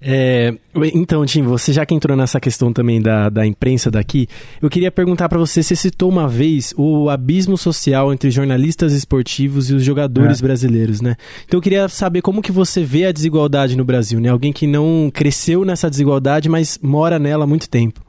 É, 0.00 0.54
então, 0.94 1.24
Tim, 1.24 1.42
você 1.42 1.72
já 1.72 1.86
que 1.86 1.94
entrou 1.94 2.16
nessa 2.16 2.40
questão 2.40 2.72
também 2.72 3.00
da, 3.00 3.28
da 3.28 3.46
imprensa 3.46 3.90
daqui, 3.90 4.28
eu 4.60 4.68
queria 4.68 4.90
perguntar 4.90 5.28
para 5.28 5.38
você, 5.38 5.62
você 5.62 5.76
citou 5.76 6.08
uma 6.08 6.28
vez 6.28 6.74
o 6.76 7.08
abismo 7.08 7.56
social 7.56 8.12
entre 8.12 8.30
jornalistas 8.30 8.92
esportivos 8.92 9.70
e 9.70 9.74
os 9.74 9.84
jogadores 9.84 10.40
é. 10.40 10.42
brasileiros, 10.42 11.00
né? 11.00 11.16
Então 11.44 11.58
eu 11.58 11.62
queria 11.62 11.88
saber 11.88 12.20
como 12.22 12.42
que 12.42 12.50
você 12.50 12.82
vê 12.82 13.06
a 13.06 13.12
desigualdade 13.12 13.76
no 13.76 13.84
Brasil, 13.84 14.20
né? 14.20 14.28
Alguém 14.28 14.52
que 14.52 14.66
não 14.66 15.10
cresceu 15.12 15.64
nessa 15.64 15.88
desigualdade, 15.88 16.48
mas 16.48 16.78
mora 16.82 17.18
nela 17.18 17.44
há 17.44 17.46
muito 17.46 17.68
tempo. 17.68 18.00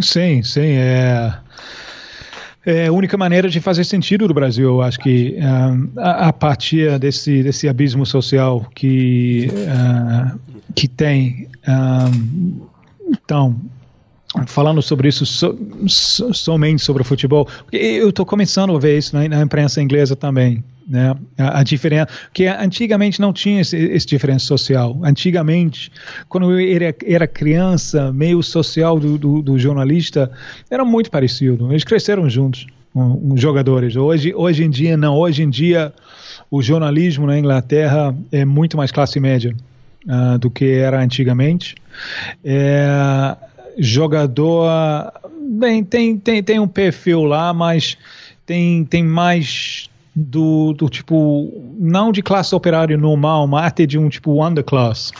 Sim, 0.00 0.42
sim, 0.42 0.60
é 0.60 1.34
é 2.66 2.86
a 2.86 2.92
única 2.92 3.16
maneira 3.16 3.48
de 3.48 3.60
fazer 3.60 3.84
sentido 3.84 4.26
do 4.26 4.34
Brasil. 4.34 4.64
Eu 4.64 4.82
acho 4.82 4.98
que 4.98 5.36
uh, 5.38 6.00
a, 6.00 6.32
partir 6.32 6.98
desse, 6.98 7.42
desse 7.42 7.68
abismo 7.68 8.06
social 8.06 8.66
que, 8.74 9.50
uh, 9.52 10.38
que 10.74 10.88
tem. 10.88 11.48
Um, 11.68 12.60
então, 13.08 13.56
falando 14.46 14.82
sobre 14.82 15.08
isso 15.08 15.24
so, 15.24 15.56
so, 15.86 16.34
somente 16.34 16.82
sobre 16.82 17.02
o 17.02 17.04
futebol, 17.04 17.48
eu 17.72 18.08
estou 18.08 18.26
começando 18.26 18.74
a 18.74 18.78
ver 18.78 18.98
isso 18.98 19.14
na, 19.14 19.28
na 19.28 19.42
imprensa 19.42 19.80
inglesa 19.80 20.16
também. 20.16 20.62
Né? 20.86 21.16
A, 21.38 21.60
a, 21.60 21.62
diferença, 21.62 22.08
que 22.32 22.46
antigamente 22.46 23.20
não 23.20 23.32
tinha 23.32 23.62
esse, 23.62 23.76
esse, 23.76 24.06
diferença 24.06 24.44
social. 24.44 24.98
Antigamente, 25.02 25.90
quando 26.28 26.52
eu 26.52 26.74
era, 26.76 26.94
era 27.06 27.26
criança, 27.26 28.12
meio 28.12 28.42
social 28.42 29.00
do, 29.00 29.16
do, 29.16 29.42
do, 29.42 29.58
jornalista 29.58 30.30
era 30.70 30.84
muito 30.84 31.10
parecido. 31.10 31.70
Eles 31.72 31.84
cresceram 31.84 32.28
juntos, 32.28 32.66
um, 32.94 33.32
um, 33.32 33.36
jogadores. 33.36 33.96
Hoje, 33.96 34.34
hoje 34.34 34.64
em 34.64 34.68
dia, 34.68 34.94
não. 34.94 35.16
Hoje 35.16 35.42
em 35.42 35.48
dia, 35.48 35.90
o 36.50 36.60
jornalismo 36.60 37.26
na 37.26 37.38
Inglaterra 37.38 38.14
é 38.30 38.44
muito 38.44 38.76
mais 38.76 38.92
classe 38.92 39.18
média 39.18 39.56
uh, 40.06 40.38
do 40.38 40.50
que 40.50 40.70
era 40.70 41.02
antigamente. 41.02 41.76
É, 42.44 43.36
jogador, 43.78 44.68
bem, 45.58 45.82
tem, 45.84 46.16
tem, 46.16 46.42
tem 46.42 46.58
um 46.58 46.68
perfil 46.68 47.24
lá, 47.24 47.52
mas 47.52 47.96
tem, 48.46 48.84
tem 48.84 49.02
mais 49.02 49.88
do, 50.14 50.72
do 50.72 50.88
tipo, 50.88 51.74
não 51.78 52.12
de 52.12 52.22
classe 52.22 52.54
operária 52.54 52.96
normal, 52.96 53.46
mas 53.46 53.66
até 53.66 53.86
de 53.86 53.98
um 53.98 54.08
tipo 54.08 54.44
underclass. 54.44 55.12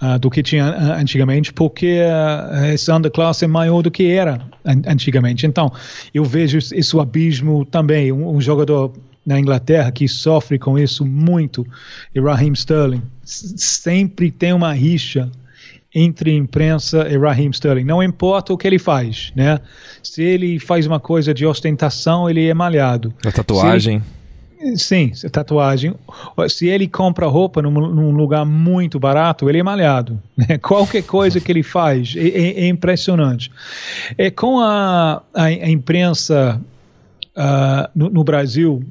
Uh, 0.00 0.18
do 0.18 0.30
que 0.30 0.42
tinha 0.42 0.64
antigamente, 0.94 1.52
porque 1.52 1.98
uh, 2.00 2.64
esse 2.72 2.90
underclass 2.90 3.42
é 3.42 3.46
maior 3.46 3.82
do 3.82 3.90
que 3.90 4.10
era 4.10 4.40
an 4.64 4.80
antigamente. 4.86 5.46
Então, 5.46 5.70
eu 6.14 6.24
vejo 6.24 6.56
esse 6.56 6.98
abismo 6.98 7.62
também. 7.66 8.10
Um, 8.12 8.36
um, 8.36 8.40
jogador 8.40 8.94
na 9.26 9.38
Inglaterra 9.38 9.92
que 9.92 10.08
sofre 10.08 10.58
com 10.58 10.78
isso 10.78 11.04
muito, 11.04 11.66
e 12.14 12.20
Raheem 12.20 12.54
Sterling, 12.54 13.02
sempre 13.22 14.30
tem 14.30 14.54
uma 14.54 14.72
rixa 14.72 15.30
entre 15.94 16.34
imprensa 16.34 17.06
e 17.08 17.18
Raheem 17.18 17.50
Sterling. 17.50 17.84
Não 17.84 18.02
importa 18.02 18.52
o 18.52 18.58
que 18.58 18.66
ele 18.66 18.78
faz, 18.78 19.32
né? 19.36 19.60
Se 20.02 20.22
ele 20.22 20.58
faz 20.58 20.86
uma 20.86 20.98
coisa 20.98 21.34
de 21.34 21.44
ostentação, 21.44 22.28
ele 22.28 22.48
é 22.48 22.54
malhado. 22.54 23.12
A 23.24 23.30
tatuagem. 23.30 24.02
Ele, 24.58 24.78
sim, 24.78 25.12
tatuagem. 25.30 25.94
Se 26.48 26.66
ele 26.68 26.88
compra 26.88 27.26
roupa 27.26 27.60
num, 27.60 27.70
num, 27.70 28.10
lugar 28.12 28.46
muito 28.46 28.98
barato, 28.98 29.48
ele 29.48 29.58
é 29.58 29.62
malhado. 29.62 30.20
Né? 30.34 30.56
Qualquer 30.58 31.02
coisa 31.02 31.38
que 31.40 31.52
ele 31.52 31.62
faz 31.62 32.14
é, 32.16 32.26
é, 32.26 32.64
é 32.64 32.68
impressionante. 32.68 33.50
É 34.16 34.30
com 34.30 34.60
a, 34.60 35.22
a, 35.34 35.44
a 35.44 35.68
imprensa 35.68 36.60
uh, 37.36 37.90
no, 37.94 38.08
no 38.08 38.24
Brasil 38.24 38.82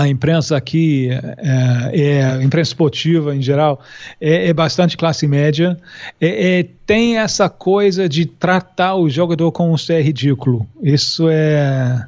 a 0.00 0.08
imprensa 0.08 0.56
aqui, 0.56 1.10
é, 1.10 1.90
é, 1.92 2.24
a 2.24 2.42
imprensa 2.42 2.70
esportiva 2.70 3.36
em 3.36 3.42
geral, 3.42 3.80
é, 4.18 4.48
é 4.48 4.52
bastante 4.54 4.96
classe 4.96 5.26
média, 5.26 5.76
é, 6.18 6.60
é, 6.60 6.66
tem 6.86 7.18
essa 7.18 7.50
coisa 7.50 8.08
de 8.08 8.24
tratar 8.24 8.94
o 8.94 9.10
jogador 9.10 9.52
como 9.52 9.74
um 9.74 9.76
ser 9.76 10.00
ridículo. 10.00 10.66
Isso 10.82 11.28
é. 11.28 12.06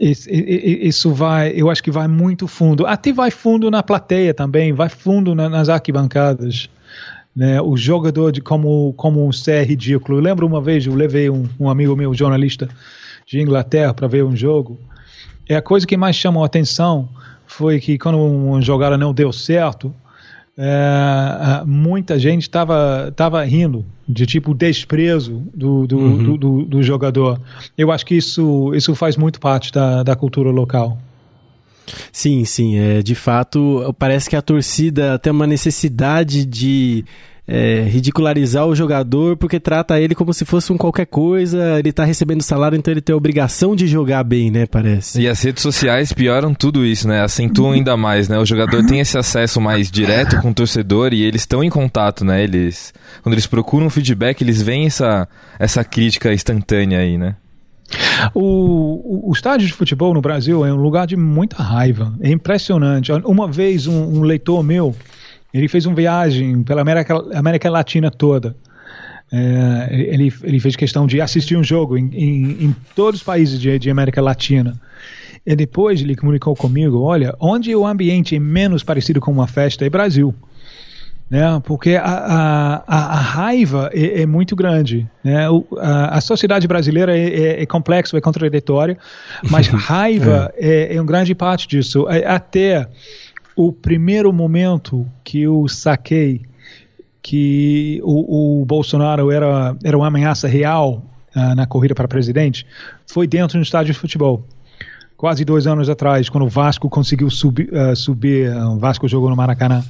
Isso 0.00 1.12
vai, 1.12 1.50
eu 1.56 1.68
acho 1.68 1.82
que 1.82 1.90
vai 1.90 2.06
muito 2.06 2.46
fundo. 2.46 2.86
Até 2.86 3.12
vai 3.12 3.32
fundo 3.32 3.68
na 3.68 3.82
plateia 3.82 4.32
também, 4.32 4.72
vai 4.72 4.88
fundo 4.88 5.34
na, 5.34 5.48
nas 5.48 5.68
arquibancadas. 5.68 6.70
Né, 7.34 7.60
o 7.60 7.76
jogador 7.76 8.30
de, 8.30 8.40
como, 8.40 8.92
como 8.94 9.26
um 9.26 9.32
ser 9.32 9.64
ridículo. 9.64 10.18
Eu 10.18 10.22
lembro 10.22 10.46
uma 10.46 10.60
vez, 10.60 10.86
eu 10.86 10.94
levei 10.94 11.28
um, 11.28 11.48
um 11.58 11.68
amigo 11.68 11.96
meu, 11.96 12.14
jornalista 12.14 12.68
de 13.26 13.40
Inglaterra, 13.40 13.92
para 13.92 14.06
ver 14.06 14.24
um 14.24 14.36
jogo. 14.36 14.78
É 15.48 15.56
a 15.56 15.62
coisa 15.62 15.86
que 15.86 15.96
mais 15.96 16.16
chamou 16.16 16.42
a 16.42 16.46
atenção 16.46 17.08
foi 17.46 17.80
que 17.80 17.98
quando 17.98 18.18
uma 18.18 18.60
jogada 18.60 18.98
não 18.98 19.14
deu 19.14 19.32
certo, 19.32 19.94
é, 20.56 21.62
muita 21.64 22.18
gente 22.18 22.42
estava 22.42 23.12
tava 23.14 23.42
rindo 23.44 23.86
de 24.08 24.26
tipo 24.26 24.52
desprezo 24.52 25.42
do, 25.54 25.86
do, 25.86 25.98
uhum. 25.98 26.24
do, 26.24 26.36
do, 26.36 26.64
do, 26.64 26.82
jogador. 26.82 27.40
Eu 27.76 27.92
acho 27.92 28.04
que 28.04 28.16
isso, 28.16 28.74
isso 28.74 28.94
faz 28.94 29.16
muito 29.16 29.38
parte 29.38 29.72
da, 29.72 30.02
da 30.02 30.16
cultura 30.16 30.50
local. 30.50 30.98
Sim, 32.12 32.44
sim. 32.44 32.76
É, 32.76 33.02
de 33.02 33.14
fato, 33.14 33.94
parece 33.98 34.28
que 34.28 34.36
a 34.36 34.42
torcida 34.42 35.18
tem 35.18 35.32
uma 35.32 35.46
necessidade 35.46 36.44
de 36.44 37.04
é, 37.48 37.80
ridicularizar 37.88 38.66
o 38.66 38.74
jogador 38.74 39.34
porque 39.38 39.58
trata 39.58 39.98
ele 39.98 40.14
como 40.14 40.34
se 40.34 40.44
fosse 40.44 40.70
um 40.70 40.76
qualquer 40.76 41.06
coisa, 41.06 41.78
ele 41.78 41.90
tá 41.90 42.04
recebendo 42.04 42.42
salário, 42.42 42.76
então 42.76 42.92
ele 42.92 43.00
tem 43.00 43.14
a 43.14 43.16
obrigação 43.16 43.74
de 43.74 43.86
jogar 43.86 44.22
bem, 44.22 44.50
né? 44.50 44.66
Parece. 44.66 45.22
E 45.22 45.26
as 45.26 45.40
redes 45.42 45.62
sociais 45.62 46.12
pioram 46.12 46.52
tudo 46.52 46.84
isso, 46.84 47.08
né? 47.08 47.22
Acentuam 47.22 47.72
ainda 47.72 47.96
mais, 47.96 48.28
né? 48.28 48.38
O 48.38 48.44
jogador 48.44 48.84
tem 48.84 49.00
esse 49.00 49.16
acesso 49.16 49.60
mais 49.60 49.90
direto 49.90 50.40
com 50.42 50.50
o 50.50 50.54
torcedor 50.54 51.14
e 51.14 51.22
eles 51.22 51.42
estão 51.42 51.64
em 51.64 51.70
contato, 51.70 52.22
né? 52.22 52.42
Eles, 52.44 52.92
quando 53.22 53.32
eles 53.32 53.46
procuram 53.46 53.88
feedback, 53.88 54.42
eles 54.42 54.60
veem 54.60 54.86
essa, 54.86 55.26
essa 55.58 55.82
crítica 55.82 56.32
instantânea 56.32 56.98
aí, 56.98 57.16
né? 57.16 57.36
O, 58.34 58.42
o, 58.42 59.30
o, 59.30 59.32
estádio 59.32 59.66
de 59.66 59.72
futebol 59.72 60.12
no 60.12 60.20
Brasil 60.20 60.66
é 60.66 60.72
um 60.72 60.76
lugar 60.76 61.06
de 61.06 61.16
muita 61.16 61.62
raiva. 61.62 62.14
É 62.20 62.30
impressionante. 62.30 63.10
Uma 63.24 63.50
vez 63.50 63.86
um, 63.86 64.18
um 64.18 64.22
leitor 64.22 64.62
meu 64.62 64.94
ele 65.52 65.68
fez 65.68 65.86
uma 65.86 65.94
viagem 65.94 66.62
pela 66.62 66.82
América, 66.82 67.14
América 67.34 67.70
Latina 67.70 68.10
toda. 68.10 68.56
É, 69.30 69.88
ele, 69.90 70.32
ele 70.42 70.58
fez 70.58 70.74
questão 70.74 71.06
de 71.06 71.20
assistir 71.20 71.56
um 71.56 71.62
jogo 71.62 71.98
em, 71.98 72.10
em, 72.14 72.64
em 72.64 72.76
todos 72.94 73.20
os 73.20 73.24
países 73.24 73.60
de, 73.60 73.78
de, 73.78 73.90
América 73.90 74.22
Latina. 74.22 74.80
E 75.44 75.54
depois 75.54 76.00
ele 76.00 76.16
comunicou 76.16 76.54
comigo: 76.56 77.00
olha, 77.00 77.34
onde 77.38 77.74
o 77.74 77.86
ambiente 77.86 78.36
é 78.36 78.38
menos 78.38 78.82
parecido 78.82 79.20
com 79.20 79.30
uma 79.30 79.46
festa 79.46 79.84
é 79.84 79.90
Brasil. 79.90 80.34
Né? 81.30 81.60
Porque 81.62 81.94
a, 81.94 82.04
a, 82.06 82.84
a, 82.86 83.20
raiva 83.20 83.90
é, 83.92 84.22
é, 84.22 84.26
muito 84.26 84.56
grande. 84.56 85.06
Né? 85.22 85.48
O, 85.50 85.66
a, 85.78 86.16
a, 86.16 86.20
sociedade 86.22 86.66
brasileira 86.66 87.16
é, 87.16 87.28
é, 87.28 87.62
é 87.62 87.66
complexa, 87.66 88.16
é 88.16 88.20
contraditória, 88.20 88.96
mas 89.50 89.66
raiva 89.68 90.50
é. 90.56 90.94
é, 90.94 90.96
é, 90.96 91.02
um 91.02 91.04
grande 91.04 91.34
parte 91.34 91.68
disso. 91.68 92.08
É, 92.08 92.26
até 92.26 92.88
o 93.58 93.72
primeiro 93.72 94.32
momento 94.32 95.04
que 95.24 95.42
eu 95.42 95.66
saquei 95.66 96.42
que 97.20 98.00
o, 98.04 98.60
o 98.60 98.64
Bolsonaro 98.64 99.32
era, 99.32 99.76
era 99.82 99.98
uma 99.98 100.06
ameaça 100.06 100.46
real 100.46 101.02
uh, 101.34 101.56
na 101.56 101.66
corrida 101.66 101.92
para 101.92 102.06
presidente 102.06 102.64
foi 103.04 103.26
dentro 103.26 103.58
do 103.58 103.62
estádio 103.64 103.92
de 103.92 103.98
futebol. 103.98 104.46
Quase 105.16 105.44
dois 105.44 105.66
anos 105.66 105.90
atrás, 105.90 106.28
quando 106.28 106.44
o 106.44 106.48
Vasco 106.48 106.88
conseguiu 106.88 107.28
subir, 107.28 107.68
uh, 107.72 107.96
subir 107.96 108.48
uh, 108.48 108.76
o 108.76 108.78
Vasco 108.78 109.08
jogou 109.08 109.28
no 109.28 109.34
Maracanã, 109.34 109.82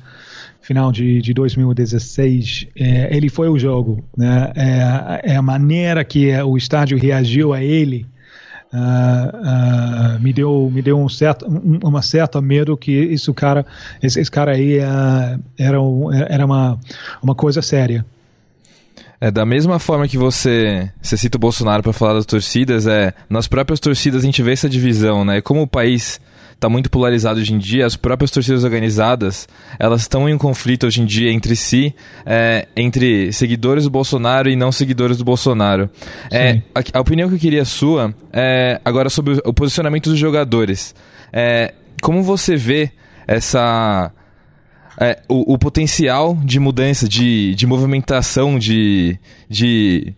final 0.62 0.90
de, 0.90 1.20
de 1.20 1.34
2016, 1.34 2.68
é, 2.74 3.14
ele 3.14 3.28
foi 3.28 3.50
o 3.50 3.58
jogo. 3.58 4.02
Né? 4.16 4.50
É, 4.56 5.32
é 5.32 5.36
a 5.36 5.42
maneira 5.42 6.02
que 6.04 6.34
o 6.40 6.56
estádio 6.56 6.96
reagiu 6.98 7.52
a 7.52 7.62
ele 7.62 8.06
uh, 8.72 10.20
me 10.20 10.32
deu 10.32 10.70
me 10.72 10.82
deu 10.82 10.98
um 10.98 11.08
certo 11.08 11.46
um, 11.46 11.78
uma 11.82 12.02
certa 12.02 12.40
medo 12.40 12.76
que 12.76 12.92
isso 12.92 13.32
cara 13.32 13.64
esse, 14.02 14.20
esse 14.20 14.30
cara 14.30 14.52
aí 14.52 14.78
uh, 14.78 15.42
era 15.58 15.80
um, 15.80 16.12
era 16.12 16.44
uma 16.44 16.78
uma 17.22 17.34
coisa 17.34 17.62
séria 17.62 18.04
é, 19.20 19.32
da 19.32 19.44
mesma 19.44 19.80
forma 19.80 20.06
que 20.06 20.16
você, 20.16 20.88
você 21.02 21.16
cita 21.16 21.36
o 21.36 21.40
Bolsonaro 21.40 21.82
para 21.82 21.92
falar 21.92 22.14
das 22.14 22.24
torcidas, 22.24 22.86
é, 22.86 23.12
nas 23.28 23.48
próprias 23.48 23.80
torcidas 23.80 24.22
a 24.22 24.24
gente 24.24 24.40
vê 24.44 24.52
essa 24.52 24.68
divisão, 24.68 25.24
né? 25.24 25.40
Como 25.40 25.62
o 25.62 25.66
país 25.66 26.20
está 26.58 26.68
muito 26.68 26.90
polarizado 26.90 27.38
hoje 27.38 27.54
em 27.54 27.58
dia, 27.58 27.86
as 27.86 27.94
próprias 27.94 28.32
torcidas 28.32 28.64
organizadas, 28.64 29.48
elas 29.78 30.00
estão 30.02 30.28
em 30.28 30.34
um 30.34 30.38
conflito 30.38 30.86
hoje 30.86 31.00
em 31.00 31.06
dia 31.06 31.30
entre 31.30 31.54
si, 31.54 31.94
é, 32.26 32.66
entre 32.76 33.32
seguidores 33.32 33.84
do 33.84 33.90
Bolsonaro 33.90 34.50
e 34.50 34.56
não 34.56 34.72
seguidores 34.72 35.16
do 35.16 35.24
Bolsonaro. 35.24 35.88
É, 36.32 36.60
a, 36.74 36.98
a, 36.98 37.00
opinião 37.00 37.28
que 37.28 37.36
eu 37.36 37.38
queria 37.38 37.64
sua 37.64 38.12
é 38.32 38.80
agora 38.84 39.08
sobre 39.08 39.34
o, 39.34 39.42
o 39.46 39.54
posicionamento 39.54 40.10
dos 40.10 40.18
jogadores. 40.18 40.96
É, 41.32 41.74
como 42.02 42.24
você 42.24 42.56
vê 42.56 42.90
essa 43.24 44.10
é, 45.00 45.22
o, 45.28 45.54
o, 45.54 45.58
potencial 45.58 46.36
de 46.42 46.58
mudança, 46.58 47.08
de, 47.08 47.54
de 47.54 47.66
movimentação, 47.68 48.58
de, 48.58 49.16
de, 49.48 50.12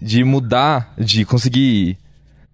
de 0.00 0.22
mudar, 0.22 0.94
de 0.96 1.24
conseguir 1.24 1.98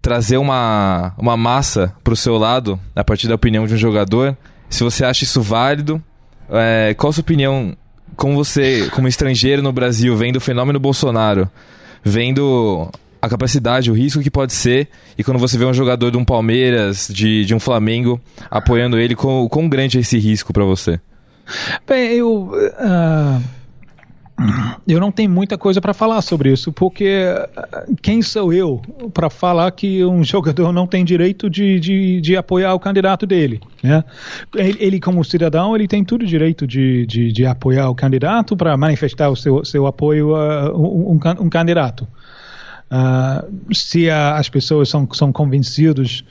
trazer 0.01 0.37
uma, 0.37 1.13
uma 1.17 1.35
massa 1.35 1.93
para 2.03 2.13
o 2.13 2.17
seu 2.17 2.37
lado 2.37 2.79
a 2.95 3.03
partir 3.03 3.27
da 3.27 3.35
opinião 3.35 3.65
de 3.65 3.73
um 3.73 3.77
jogador. 3.77 4.37
Se 4.69 4.83
você 4.83 5.03
acha 5.03 5.23
isso 5.23 5.41
válido, 5.41 6.01
é, 6.49 6.93
qual 6.97 7.09
a 7.09 7.13
sua 7.13 7.21
opinião, 7.21 7.75
como 8.15 8.35
você, 8.35 8.89
como 8.93 9.07
estrangeiro 9.07 9.61
no 9.61 9.71
Brasil, 9.71 10.15
vendo 10.15 10.37
o 10.37 10.41
fenômeno 10.41 10.79
Bolsonaro, 10.79 11.49
vendo 12.03 12.89
a 13.21 13.27
capacidade, 13.27 13.91
o 13.91 13.93
risco 13.93 14.21
que 14.21 14.31
pode 14.31 14.53
ser, 14.53 14.87
e 15.17 15.23
quando 15.23 15.39
você 15.39 15.57
vê 15.57 15.65
um 15.65 15.73
jogador 15.73 16.11
de 16.11 16.17
um 16.17 16.23
Palmeiras, 16.23 17.09
de, 17.11 17.45
de 17.45 17.55
um 17.55 17.59
Flamengo, 17.59 18.21
apoiando 18.49 18.99
ele, 18.99 19.15
quão, 19.15 19.47
quão 19.49 19.67
grande 19.67 19.97
é 19.97 20.01
esse 20.01 20.17
risco 20.17 20.53
para 20.53 20.63
você? 20.63 20.99
Bem, 21.87 22.13
eu. 22.13 22.51
Uh 22.51 23.57
eu 24.87 24.99
não 24.99 25.11
tenho 25.11 25.31
muita 25.31 25.57
coisa 25.57 25.81
para 25.81 25.93
falar 25.93 26.21
sobre 26.21 26.51
isso, 26.51 26.71
porque 26.71 27.23
uh, 27.57 27.95
quem 28.01 28.21
sou 28.21 28.53
eu 28.53 28.81
para 29.11 29.29
falar 29.29 29.71
que 29.71 30.05
um 30.05 30.21
jogador 30.25 30.71
não 30.71 30.85
tem 30.85 31.03
direito 31.03 31.49
de, 31.49 31.79
de, 31.79 32.21
de 32.21 32.37
apoiar 32.37 32.73
o 32.73 32.79
candidato 32.79 33.25
dele? 33.25 33.59
Né? 33.81 34.03
Ele, 34.55 34.77
ele, 34.79 34.99
como 34.99 35.23
cidadão, 35.23 35.75
ele 35.75 35.87
tem 35.87 36.03
todo 36.03 36.21
o 36.21 36.25
direito 36.25 36.67
de, 36.67 37.05
de, 37.07 37.31
de 37.31 37.45
apoiar 37.45 37.89
o 37.89 37.95
candidato 37.95 38.55
para 38.55 38.77
manifestar 38.77 39.29
o 39.29 39.35
seu, 39.35 39.65
seu 39.65 39.87
apoio 39.87 40.35
a 40.35 40.71
um, 40.71 41.19
um 41.39 41.49
candidato. 41.49 42.07
Uh, 42.91 43.73
se 43.73 44.09
a, 44.09 44.37
as 44.37 44.47
pessoas 44.49 44.87
são, 44.87 45.07
são 45.13 45.31
convencidas 45.31 46.23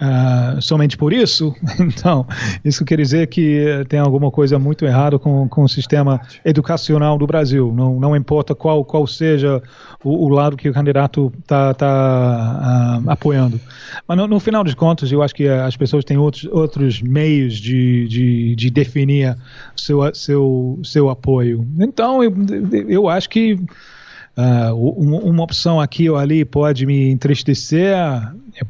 uh, 0.00 0.60
somente 0.60 0.96
por 0.96 1.12
isso, 1.12 1.54
então 1.78 2.26
isso 2.64 2.84
quer 2.84 2.96
dizer 2.96 3.26
que 3.28 3.84
tem 3.88 4.00
alguma 4.00 4.30
coisa 4.30 4.58
muito 4.58 4.84
errada 4.84 5.18
com, 5.18 5.48
com 5.48 5.62
o 5.62 5.68
sistema 5.68 6.20
educacional 6.44 7.18
do 7.18 7.26
Brasil. 7.26 7.72
Não, 7.74 8.00
não 8.00 8.16
importa 8.16 8.54
qual, 8.54 8.84
qual 8.84 9.06
seja 9.06 9.62
o, 10.02 10.26
o 10.26 10.28
lado 10.28 10.56
que 10.56 10.68
o 10.68 10.72
candidato 10.72 11.32
está 11.40 11.74
tá, 11.74 13.00
uh, 13.04 13.10
apoiando. 13.10 13.60
Mas 14.06 14.16
no, 14.16 14.26
no, 14.26 14.40
final 14.40 14.64
dos 14.64 14.74
contos, 14.74 15.12
eu 15.12 15.22
acho 15.22 15.34
que 15.34 15.48
as 15.48 15.76
pessoas 15.76 16.04
têm 16.04 16.16
outros, 16.16 16.44
outros 16.50 17.02
meios 17.02 17.54
de, 17.54 18.08
de, 18.08 18.56
de 18.56 18.70
definir 18.70 19.36
seu, 19.76 20.14
seu, 20.14 20.78
seu 20.82 21.10
apoio. 21.10 21.66
Então, 21.78 22.22
eu, 22.24 22.32
eu 22.88 23.08
acho 23.08 23.28
que 23.28 23.58
Uh, 24.36 24.74
uma 25.28 25.42
opção 25.42 25.80
aqui 25.80 26.08
ou 26.08 26.16
ali 26.16 26.44
pode 26.44 26.86
me 26.86 27.10
entristecer, 27.10 27.94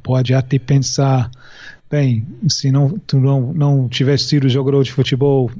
pode 0.02 0.34
até 0.34 0.58
pensar, 0.58 1.30
bem, 1.90 2.26
se 2.48 2.72
não, 2.72 2.98
tu 3.06 3.18
não, 3.18 3.52
não 3.52 3.88
tivesse 3.88 4.24
sido 4.24 4.48
jogador 4.48 4.82
de 4.82 4.92
futebol, 4.92 5.50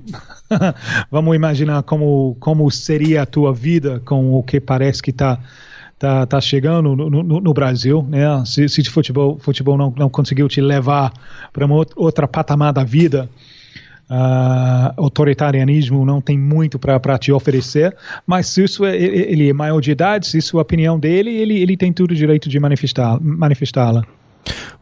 vamos 1.11 1.37
imaginar 1.37 1.83
como, 1.83 2.37
como 2.41 2.71
seria 2.71 3.23
a 3.23 3.27
tua 3.27 3.53
vida 3.53 4.01
com 4.05 4.33
o 4.35 4.43
que 4.43 4.61
parece 4.61 5.03
que 5.03 5.11
está 5.11 5.39
tá, 6.01 6.25
tá 6.25 6.41
chegando 6.41 6.97
no, 6.97 7.11
no, 7.11 7.41
no, 7.41 7.53
Brasil, 7.53 8.03
né? 8.09 8.25
Se, 8.47 8.69
se 8.71 8.83
futebol, 8.85 9.39
futebol 9.39 9.77
não, 9.77 9.93
não 9.97 10.09
conseguiu 10.09 10.49
te 10.49 10.61
levar 10.61 11.13
para 11.53 11.67
uma 11.67 11.85
outra 11.95 12.27
patamar 12.27 12.73
da 12.73 12.83
vida, 12.83 13.29
uh, 14.11 14.93
autoritarianismo 14.97 16.05
não 16.05 16.21
tem 16.21 16.39
muito 16.39 16.79
para 16.79 17.19
te 17.19 17.33
oferecer, 17.33 17.97
mas 18.27 18.49
se 18.49 18.65
isso 18.65 18.85
é, 18.85 18.97
ele 18.97 19.49
é 19.49 19.53
maior 19.53 19.81
de 19.81 19.93
idade, 19.93 20.27
se 20.27 20.39
isso 20.39 20.57
é 20.57 20.59
a 20.59 20.63
opinião 20.63 20.99
dele, 20.99 21.31
ele, 21.31 21.57
ele 21.59 21.77
tem 21.77 21.93
todo 21.93 22.11
o 22.11 22.15
direito 22.15 22.49
de 22.49 22.59
manifestá-la. 22.59 24.05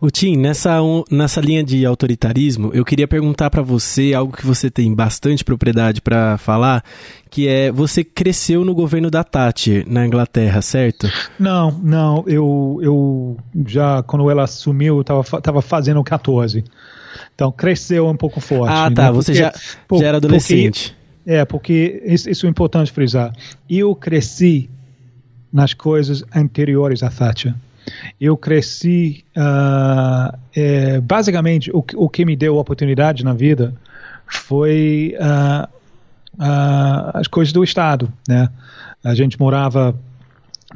O 0.01 0.11
Tim, 0.11 0.37
nessa, 0.37 0.79
nessa 1.11 1.41
linha 1.41 1.63
de 1.65 1.85
autoritarismo, 1.85 2.71
eu 2.73 2.85
queria 2.85 3.09
perguntar 3.09 3.51
para 3.51 3.63
você 3.63 4.15
algo 4.15 4.37
que 4.37 4.47
você 4.47 4.71
tem 4.71 4.95
bastante 4.95 5.45
propriedade 5.45 6.01
para 6.01 6.39
falar, 6.39 6.85
que 7.29 7.49
é 7.49 7.73
você 7.73 8.05
cresceu 8.05 8.65
no 8.65 8.73
governo 8.73 9.11
da 9.11 9.25
Thatcher 9.25 9.85
na 9.89 10.07
Inglaterra, 10.07 10.63
certo? 10.63 11.11
Não, 11.39 11.73
não, 11.83 12.25
eu, 12.29 12.79
eu 12.81 13.37
já 13.67 14.01
quando 14.05 14.31
ela 14.31 14.45
assumiu, 14.45 14.99
eu 14.99 15.05
tava, 15.05 15.25
tava 15.41 15.61
fazendo 15.61 16.03
14. 16.05 16.63
Então 17.35 17.51
cresceu 17.53 18.07
um 18.07 18.17
pouco 18.17 18.41
forte. 18.41 18.73
Ah, 18.73 18.91
tá. 18.91 19.05
Né? 19.05 19.13
Você 19.13 19.35
já, 19.35 19.53
por, 19.87 20.01
já 20.01 20.07
era 20.09 20.17
adolescente. 20.19 20.97
Porque, 21.25 21.31
é, 21.31 21.45
porque 21.45 22.03
isso, 22.05 22.29
isso 22.31 22.47
é 22.47 22.49
importante 22.49 22.91
frisar. 22.91 23.33
Eu 23.69 23.95
cresci 23.95 24.69
nas 25.53 25.75
coisas 25.75 26.25
anteriores 26.35 27.03
à 27.03 27.11
Thatcher. 27.11 27.55
Eu 28.21 28.37
cresci, 28.37 29.25
uh, 29.37 30.37
é, 30.55 31.01
basicamente, 31.01 31.71
o, 31.71 31.83
o 31.97 32.09
que 32.09 32.25
me 32.25 32.37
deu 32.37 32.57
oportunidade 32.57 33.25
na 33.25 33.33
vida 33.33 33.75
foi 34.27 35.17
uh, 35.19 35.67
uh, 36.35 37.11
as 37.15 37.27
coisas 37.27 37.53
do 37.53 37.65
Estado, 37.65 38.13
né? 38.29 38.49
A 39.03 39.15
gente 39.15 39.39
morava 39.39 39.99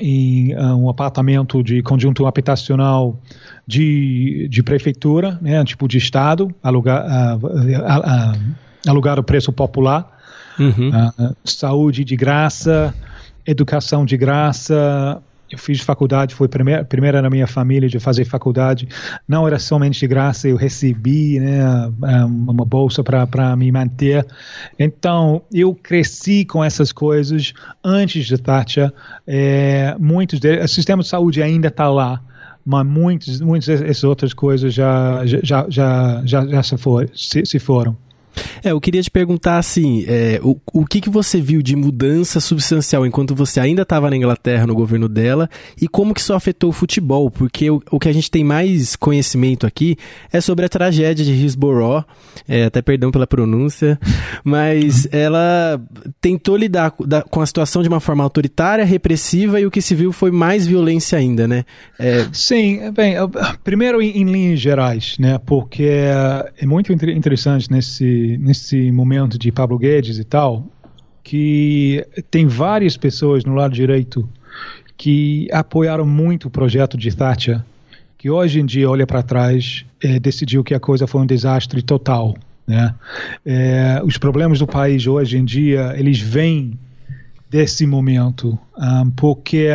em 0.00 0.56
um 0.56 0.88
apartamento 0.88 1.62
de 1.62 1.82
conjunto 1.82 2.26
habitacional 2.26 3.18
de, 3.66 4.48
de 4.50 4.62
prefeitura, 4.62 5.38
né, 5.40 5.64
tipo 5.64 5.86
de 5.86 5.98
estado, 5.98 6.52
alugar, 6.62 7.04
uh, 7.04 7.46
uh, 7.46 8.54
alugar 8.86 9.18
o 9.18 9.22
preço 9.22 9.52
popular, 9.52 10.18
uhum. 10.58 10.90
uh, 10.90 11.36
saúde 11.44 12.04
de 12.04 12.16
graça, 12.16 12.94
educação 13.46 14.04
de 14.04 14.16
graça, 14.16 15.22
eu 15.52 15.58
fiz 15.58 15.80
faculdade, 15.80 16.34
fui 16.34 16.48
primeira, 16.48 16.84
primeira 16.84 17.22
na 17.22 17.28
minha 17.28 17.46
família 17.46 17.88
de 17.88 17.98
fazer 18.00 18.24
faculdade. 18.24 18.88
Não 19.28 19.46
era 19.46 19.58
somente 19.58 20.00
de 20.00 20.06
graça, 20.06 20.48
eu 20.48 20.56
recebi 20.56 21.38
né, 21.38 21.86
uma 22.26 22.64
bolsa 22.64 23.02
para 23.02 23.56
me 23.56 23.70
manter. 23.70 24.26
Então, 24.78 25.42
eu 25.52 25.74
cresci 25.74 26.44
com 26.44 26.64
essas 26.64 26.92
coisas 26.92 27.52
antes 27.84 28.26
de 28.26 28.38
Thatcher. 28.38 28.92
É, 29.26 29.94
muitos 29.98 30.40
deles, 30.40 30.70
o 30.70 30.74
sistema 30.74 31.02
de 31.02 31.08
saúde 31.08 31.42
ainda 31.42 31.68
está 31.68 31.88
lá 31.88 32.22
mas 32.64 32.86
muitas, 32.86 33.40
muitas 33.40 33.80
dessas 33.80 34.04
outras 34.04 34.32
coisas 34.32 34.72
já, 34.72 35.26
já, 35.26 35.66
já, 35.68 36.22
já, 36.24 36.46
já 36.46 36.62
se, 36.62 36.76
for, 36.76 37.10
se, 37.12 37.44
se 37.44 37.58
foram. 37.58 37.96
É, 38.64 38.70
eu 38.70 38.80
queria 38.80 39.02
te 39.02 39.10
perguntar 39.10 39.58
assim, 39.58 40.04
é, 40.06 40.40
o, 40.42 40.56
o 40.72 40.86
que, 40.86 41.00
que 41.00 41.10
você 41.10 41.40
viu 41.40 41.62
de 41.62 41.74
mudança 41.76 42.40
substancial 42.40 43.06
enquanto 43.06 43.34
você 43.34 43.60
ainda 43.60 43.82
estava 43.82 44.08
na 44.08 44.16
Inglaterra, 44.16 44.66
no 44.66 44.74
governo 44.74 45.08
dela, 45.08 45.48
e 45.80 45.88
como 45.88 46.14
que 46.14 46.20
isso 46.20 46.32
afetou 46.32 46.70
o 46.70 46.72
futebol? 46.72 47.30
Porque 47.30 47.70
o, 47.70 47.82
o 47.90 47.98
que 47.98 48.08
a 48.08 48.12
gente 48.12 48.30
tem 48.30 48.44
mais 48.44 48.96
conhecimento 48.96 49.66
aqui 49.66 49.96
é 50.32 50.40
sobre 50.40 50.64
a 50.64 50.68
tragédia 50.68 51.24
de 51.24 51.32
Hillsborough, 51.32 52.04
é, 52.48 52.64
até 52.64 52.80
perdão 52.80 53.10
pela 53.10 53.26
pronúncia, 53.26 53.98
mas 54.44 55.08
ela 55.12 55.80
tentou 56.20 56.56
lidar 56.56 56.92
com 56.92 57.40
a 57.40 57.46
situação 57.46 57.82
de 57.82 57.88
uma 57.88 58.00
forma 58.00 58.22
autoritária, 58.22 58.84
repressiva, 58.84 59.60
e 59.60 59.66
o 59.66 59.70
que 59.70 59.82
se 59.82 59.94
viu 59.94 60.12
foi 60.12 60.30
mais 60.30 60.66
violência 60.66 61.18
ainda, 61.18 61.46
né? 61.48 61.64
É... 61.98 62.26
Sim, 62.32 62.90
bem, 62.92 63.14
primeiro 63.64 64.00
em, 64.00 64.18
em 64.18 64.24
linhas 64.24 64.60
gerais, 64.60 65.16
né, 65.18 65.38
porque 65.44 65.84
é 65.84 66.66
muito 66.66 66.92
interessante 66.92 67.70
nesse 67.70 68.21
nesse, 68.38 68.90
momento 68.90 69.38
de 69.38 69.50
Pablo 69.52 69.78
Guedes 69.78 70.18
e 70.18 70.24
tal, 70.24 70.66
que 71.22 72.04
tem 72.30 72.46
várias 72.46 72.96
pessoas 72.96 73.44
no 73.44 73.54
lado 73.54 73.74
direito 73.74 74.28
que 74.96 75.48
apoiaram 75.52 76.06
muito 76.06 76.48
o 76.48 76.50
projeto 76.50 76.96
de 76.96 77.14
Thatcher, 77.14 77.62
que 78.18 78.30
hoje 78.30 78.60
em 78.60 78.66
dia 78.66 78.88
olha 78.88 79.06
para 79.06 79.22
trás, 79.22 79.84
é, 80.02 80.18
decidiu 80.20 80.62
que 80.62 80.74
a 80.74 80.80
coisa 80.80 81.06
foi 81.06 81.20
um 81.20 81.26
desastre 81.26 81.82
total. 81.82 82.36
Né? 82.66 82.94
É, 83.44 84.00
os 84.04 84.16
problemas 84.18 84.58
do 84.58 84.66
país 84.66 85.06
hoje 85.06 85.38
em 85.38 85.44
dia, 85.44 85.94
eles 85.96 86.20
vêm 86.20 86.78
desse 87.52 87.86
momento, 87.86 88.58
um, 88.78 89.10
porque 89.10 89.68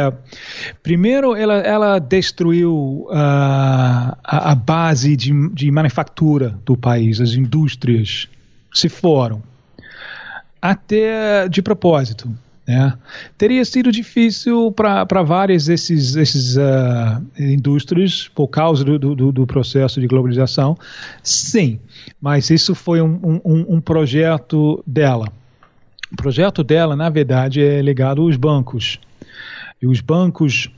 primeiro 0.81 1.35
ela, 1.35 1.57
ela 1.57 1.99
destruiu 1.99 3.05
uh, 3.07 3.13
a, 3.13 4.51
a, 4.51 4.55
base 4.55 5.15
de, 5.15 5.31
de 5.49 5.69
manufatura 5.69 6.57
do 6.65 6.75
país, 6.75 7.21
as 7.21 7.33
indústrias 7.33 8.27
se 8.79 8.89
foram. 8.89 9.41
Até 10.61 11.47
de 11.47 11.61
propósito. 11.61 12.29
Né? 12.67 12.93
Teria 13.37 13.63
sido 13.63 13.91
difícil 13.91 14.73
para 14.73 15.23
várias 15.23 15.65
desses, 15.65 16.13
desses 16.13 16.57
uh, 16.57 17.23
indústrias 17.39 18.27
por 18.35 18.49
causa 18.49 18.83
do, 18.83 18.99
do, 18.99 19.31
do, 19.31 19.47
processo 19.47 20.01
de 20.01 20.07
globalização, 20.07 20.77
sim, 21.23 21.79
mas 22.19 22.49
isso 22.49 22.75
foi 22.75 23.01
um, 23.01 23.41
um, 23.45 23.75
um, 23.75 23.81
projeto 23.81 24.83
dela. 24.85 25.31
O 26.11 26.15
projeto 26.17 26.61
dela, 26.61 26.93
na 26.93 27.09
verdade, 27.09 27.61
é 27.61 27.81
ligado 27.81 28.21
aos 28.21 28.35
bancos. 28.35 28.99
E 29.81 29.87
os 29.87 30.01
bancos, 30.01 30.69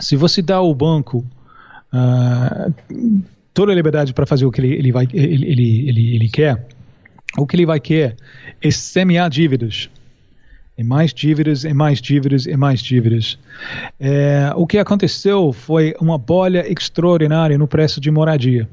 se 0.00 0.16
você 0.16 0.42
dá 0.42 0.56
ao 0.56 0.74
banco 0.74 1.24
uh, 1.92 2.74
toda 3.52 3.70
a 3.70 3.74
liberdade 3.74 4.12
para 4.12 4.26
fazer 4.26 4.46
o 4.46 4.50
que 4.50 4.60
ele, 4.60 4.74
ele, 4.74 4.92
vai, 4.92 5.06
ele, 5.12 5.46
ele, 5.46 5.88
ele, 5.88 6.14
ele 6.16 6.28
quer, 6.28 6.66
o 7.36 7.46
que 7.46 7.56
ele 7.56 7.66
vai 7.66 7.80
querer 7.80 8.16
é 8.62 8.70
semear 8.70 9.28
dívidas. 9.28 9.88
E 10.76 10.82
mais 10.82 11.14
dívidas, 11.14 11.64
e 11.64 11.72
mais 11.72 12.00
dívidas, 12.00 12.46
e 12.46 12.56
mais 12.56 12.80
dívidas. 12.80 13.38
É, 14.00 14.52
o 14.56 14.66
que 14.66 14.78
aconteceu 14.78 15.52
foi 15.52 15.94
uma 16.00 16.18
bolha 16.18 16.70
extraordinária 16.70 17.56
no 17.56 17.68
preço 17.68 18.00
de 18.00 18.10
moradia. 18.10 18.68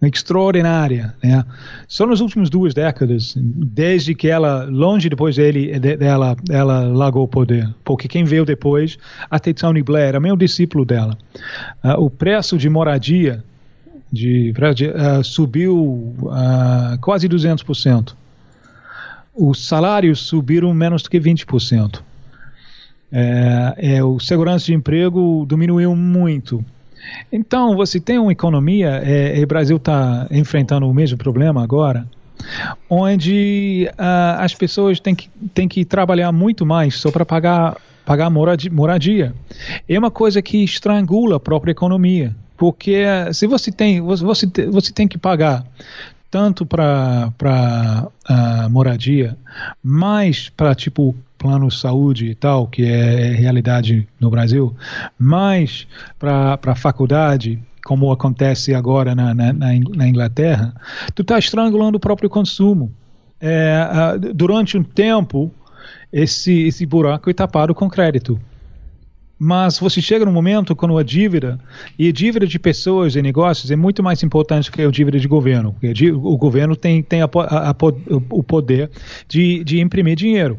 Extraordinária. 0.00 1.14
Né? 1.22 1.44
Só 1.86 2.06
nas 2.06 2.20
últimas 2.20 2.48
duas 2.48 2.72
décadas, 2.72 3.34
desde 3.36 4.14
que 4.14 4.28
ela, 4.28 4.64
longe 4.64 5.08
depois 5.08 5.36
dele, 5.36 5.78
dela, 5.78 6.36
ela 6.48 6.80
largou 6.86 7.24
o 7.24 7.28
poder. 7.28 7.68
Porque 7.84 8.08
quem 8.08 8.24
veio 8.24 8.44
depois, 8.44 8.96
até 9.28 9.52
Tony 9.52 9.82
Blair, 9.82 10.08
era 10.08 10.20
meu 10.20 10.36
discípulo 10.36 10.84
dela. 10.84 11.18
Uh, 11.84 12.04
o 12.04 12.08
preço 12.08 12.56
de 12.56 12.70
moradia 12.70 13.44
de, 14.10 14.52
uh, 14.52 15.22
subiu 15.22 16.14
uh, 16.22 16.98
quase 17.00 17.28
200%. 17.28 18.14
Os 19.34 19.66
salários 19.66 20.20
subiram 20.20 20.72
menos 20.74 21.02
do 21.02 21.10
que 21.10 21.20
20%. 21.20 22.00
É, 23.10 23.74
é, 23.78 24.04
o 24.04 24.18
segurança 24.18 24.66
de 24.66 24.74
emprego 24.74 25.46
diminuiu 25.48 25.94
muito. 25.96 26.64
Então, 27.32 27.74
você 27.74 27.98
tem 27.98 28.18
uma 28.18 28.32
economia, 28.32 29.00
é, 29.02 29.42
o 29.42 29.46
Brasil 29.46 29.76
está 29.76 30.26
enfrentando 30.30 30.88
o 30.88 30.92
mesmo 30.92 31.16
problema 31.16 31.62
agora, 31.62 32.06
onde 32.88 33.88
uh, 33.92 34.40
as 34.40 34.54
pessoas 34.54 35.00
têm 35.00 35.14
que, 35.14 35.30
têm 35.54 35.68
que 35.68 35.84
trabalhar 35.84 36.30
muito 36.32 36.66
mais 36.66 36.96
só 36.96 37.10
para 37.10 37.24
pagar, 37.24 37.76
pagar 38.04 38.30
moradia. 38.30 39.34
É 39.88 39.98
uma 39.98 40.10
coisa 40.10 40.42
que 40.42 40.62
estrangula 40.62 41.36
a 41.36 41.40
própria 41.40 41.72
economia. 41.72 42.34
Porque 42.58 43.04
se 43.32 43.46
você 43.46 43.70
tem, 43.70 44.00
você, 44.00 44.46
você 44.68 44.92
tem 44.92 45.06
que 45.06 45.16
pagar 45.16 45.64
tanto 46.30 46.66
para 46.66 47.32
uh, 48.28 48.70
moradia, 48.70 49.38
mais 49.82 50.50
para 50.50 50.74
tipo 50.74 51.14
plano 51.38 51.70
saúde 51.70 52.26
e 52.26 52.34
tal, 52.34 52.66
que 52.66 52.82
é 52.82 53.32
realidade 53.32 54.06
no 54.18 54.28
Brasil, 54.28 54.74
mais 55.16 55.86
para 56.18 56.74
faculdade, 56.74 57.62
como 57.84 58.10
acontece 58.10 58.74
agora 58.74 59.14
na, 59.14 59.32
na, 59.32 59.52
na 59.52 60.08
Inglaterra, 60.08 60.74
tu 61.14 61.22
está 61.22 61.38
estrangulando 61.38 61.96
o 61.96 62.00
próprio 62.00 62.28
consumo. 62.28 62.92
É, 63.40 63.88
uh, 64.16 64.34
durante 64.34 64.76
um 64.76 64.82
tempo, 64.82 65.50
esse, 66.12 66.64
esse 66.66 66.84
buraco 66.84 67.30
é 67.30 67.32
tapado 67.32 67.72
com 67.72 67.88
crédito. 67.88 68.38
Mas 69.38 69.78
você 69.78 70.00
chega 70.02 70.24
num 70.24 70.32
momento 70.32 70.74
quando 70.74 70.98
a 70.98 71.02
dívida, 71.02 71.60
e 71.98 72.08
a 72.08 72.12
dívida 72.12 72.46
de 72.46 72.58
pessoas 72.58 73.14
e 73.14 73.22
negócios 73.22 73.70
é 73.70 73.76
muito 73.76 74.02
mais 74.02 74.22
importante 74.22 74.70
que 74.70 74.82
a 74.82 74.90
dívida 74.90 75.18
de 75.18 75.28
governo. 75.28 75.76
Porque 75.80 76.10
o 76.10 76.36
governo 76.36 76.74
tem, 76.74 77.02
tem 77.02 77.22
a, 77.22 77.28
a, 77.32 77.70
a, 77.70 77.76
o 78.30 78.42
poder 78.42 78.90
de, 79.28 79.62
de 79.62 79.80
imprimir 79.80 80.16
dinheiro. 80.16 80.58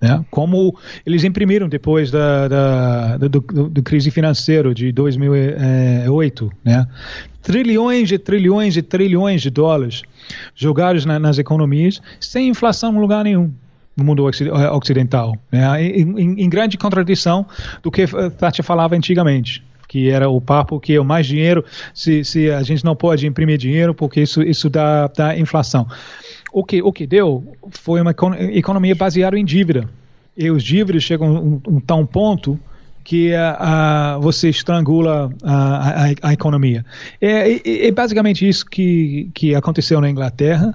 Né? 0.00 0.24
Como 0.30 0.74
eles 1.04 1.24
imprimiram 1.24 1.68
depois 1.68 2.10
da, 2.10 2.48
da, 2.48 3.16
do, 3.18 3.28
do, 3.28 3.82
crise 3.82 4.10
financeira 4.10 4.74
de 4.74 4.92
2008. 4.92 6.52
Né? 6.64 6.86
Trilhões 7.42 8.10
e 8.10 8.18
trilhões 8.18 8.76
e 8.76 8.82
trilhões 8.82 9.42
de 9.42 9.50
dólares 9.50 10.02
jogados 10.54 11.04
na, 11.04 11.18
nas 11.18 11.38
economias 11.38 12.00
sem 12.18 12.48
inflação 12.48 12.94
em 12.94 12.98
lugar 12.98 13.24
nenhum 13.24 13.52
no 14.00 14.04
mundo 14.04 14.28
eh, 14.28 14.70
ocidental, 14.70 15.36
né? 15.52 15.82
em, 15.84 16.42
em, 16.42 16.48
grande 16.48 16.76
contradição 16.76 17.46
do 17.82 17.90
que 17.90 18.04
Thatcher 18.38 18.64
falava 18.64 18.96
antigamente 18.96 19.62
que 19.86 20.08
era 20.08 20.30
o 20.30 20.40
papo 20.40 20.78
que 20.78 20.96
o 21.00 21.04
mais 21.04 21.26
dinheiro, 21.26 21.64
se, 21.92 22.22
se 22.22 22.48
a 22.48 22.62
gente 22.62 22.84
não 22.84 22.94
pode 22.94 23.26
imprimir 23.26 23.58
dinheiro 23.58 23.92
porque 23.92 24.20
isso, 24.20 24.40
isso 24.40 24.70
dá, 24.70 25.08
dá 25.08 25.36
inflação. 25.36 25.84
O 26.52 26.62
que, 26.62 26.80
o 26.80 26.92
que 26.92 27.08
deu 27.08 27.56
foi 27.70 28.00
uma 28.00 28.14
economia 28.52 28.94
baseada 28.94 29.36
em 29.36 29.44
dívida. 29.44 29.90
E 30.36 30.48
os 30.48 30.62
dívidas 30.62 31.02
chegam 31.02 31.36
a 31.36 31.40
um, 31.40 31.60
um 31.66 31.80
tal 31.80 32.06
ponto 32.06 32.56
que 33.10 33.32
uh, 33.32 34.20
você 34.20 34.50
estrangula 34.50 35.32
a, 35.42 36.04
a, 36.04 36.28
a 36.28 36.32
economia. 36.32 36.86
É, 37.20 37.54
é, 37.54 37.88
é, 37.88 37.90
basicamente 37.90 38.48
isso 38.48 38.64
que, 38.64 39.28
que 39.34 39.52
aconteceu 39.52 40.00
na 40.00 40.08
Inglaterra. 40.08 40.72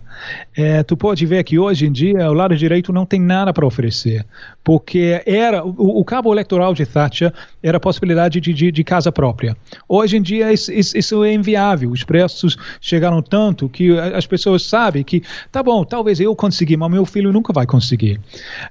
É, 0.54 0.84
tu 0.84 0.98
pode 0.98 1.26
ver 1.26 1.42
que 1.46 1.58
hoje 1.58 1.86
em 1.86 1.92
dia 1.94 2.30
o 2.30 2.34
lado 2.34 2.54
direito 2.54 2.92
não 2.92 3.06
tem 3.06 3.22
nada 3.22 3.54
para 3.54 3.66
oferecer, 3.66 4.26
porque 4.66 5.24
era 5.26 5.64
o, 5.64 6.02
o, 6.02 6.04
cabo 6.04 6.34
eleitoral 6.34 6.74
de 6.74 6.86
Thatcher 6.86 7.32
era 7.64 7.78
a 7.78 7.80
possibilidade 7.80 8.42
de, 8.42 8.54
de, 8.54 8.70
de 8.70 8.84
casa 8.84 9.14
própria. 9.14 9.56
Hoje 9.88 10.18
em 10.18 10.22
dia 10.22 10.52
isso, 10.52 10.74
isso, 10.74 11.24
é 11.24 11.34
inviável. 11.34 11.90
Os 11.90 12.04
preços 12.04 12.58
chegaram 12.82 13.22
tanto 13.22 13.70
que 13.70 13.98
as 13.98 14.28
pessoas 14.28 14.64
sabem 14.64 15.06
que 15.06 15.24
tá 15.54 15.64
bom, 15.64 15.86
talvez 15.86 16.20
eu 16.20 16.36
consegui, 16.36 16.76
mas 16.76 16.92
meu 16.92 17.06
filho 17.06 17.32
nunca 17.32 17.54
vai 17.54 17.66
conseguir. 17.66 18.20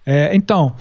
É, 0.05 0.37
então 0.37 0.77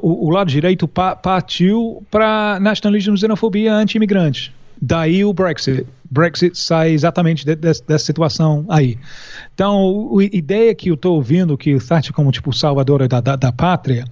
o, 0.00 0.28
o, 0.28 0.30
lado 0.30 0.48
direito 0.48 0.88
pa, 0.88 1.14
partiu 1.14 2.02
para 2.14 2.60
nacionalismo, 2.60 3.16
xenofobia, 3.16 3.74
anti-imigrante. 3.74 4.54
Daí 4.80 5.24
o 5.24 5.32
Brexit. 5.32 5.84
Brexit 6.08 6.56
sai 6.56 6.92
exatamente 6.92 7.44
de, 7.44 7.56
de, 7.56 7.72
dessa 7.72 7.98
situação 7.98 8.64
aí. 8.68 8.96
Então, 9.52 10.16
a 10.16 10.22
ideia 10.22 10.72
que 10.76 10.90
eu 10.90 10.94
estou 10.94 11.16
ouvindo, 11.16 11.58
que 11.58 11.76
Thatcher 11.76 12.14
como 12.14 12.30
tipo 12.30 12.52
salvadora 12.52 13.08
da, 13.08 13.20
da, 13.20 13.34
da 13.34 13.50
pátria, 13.50 14.04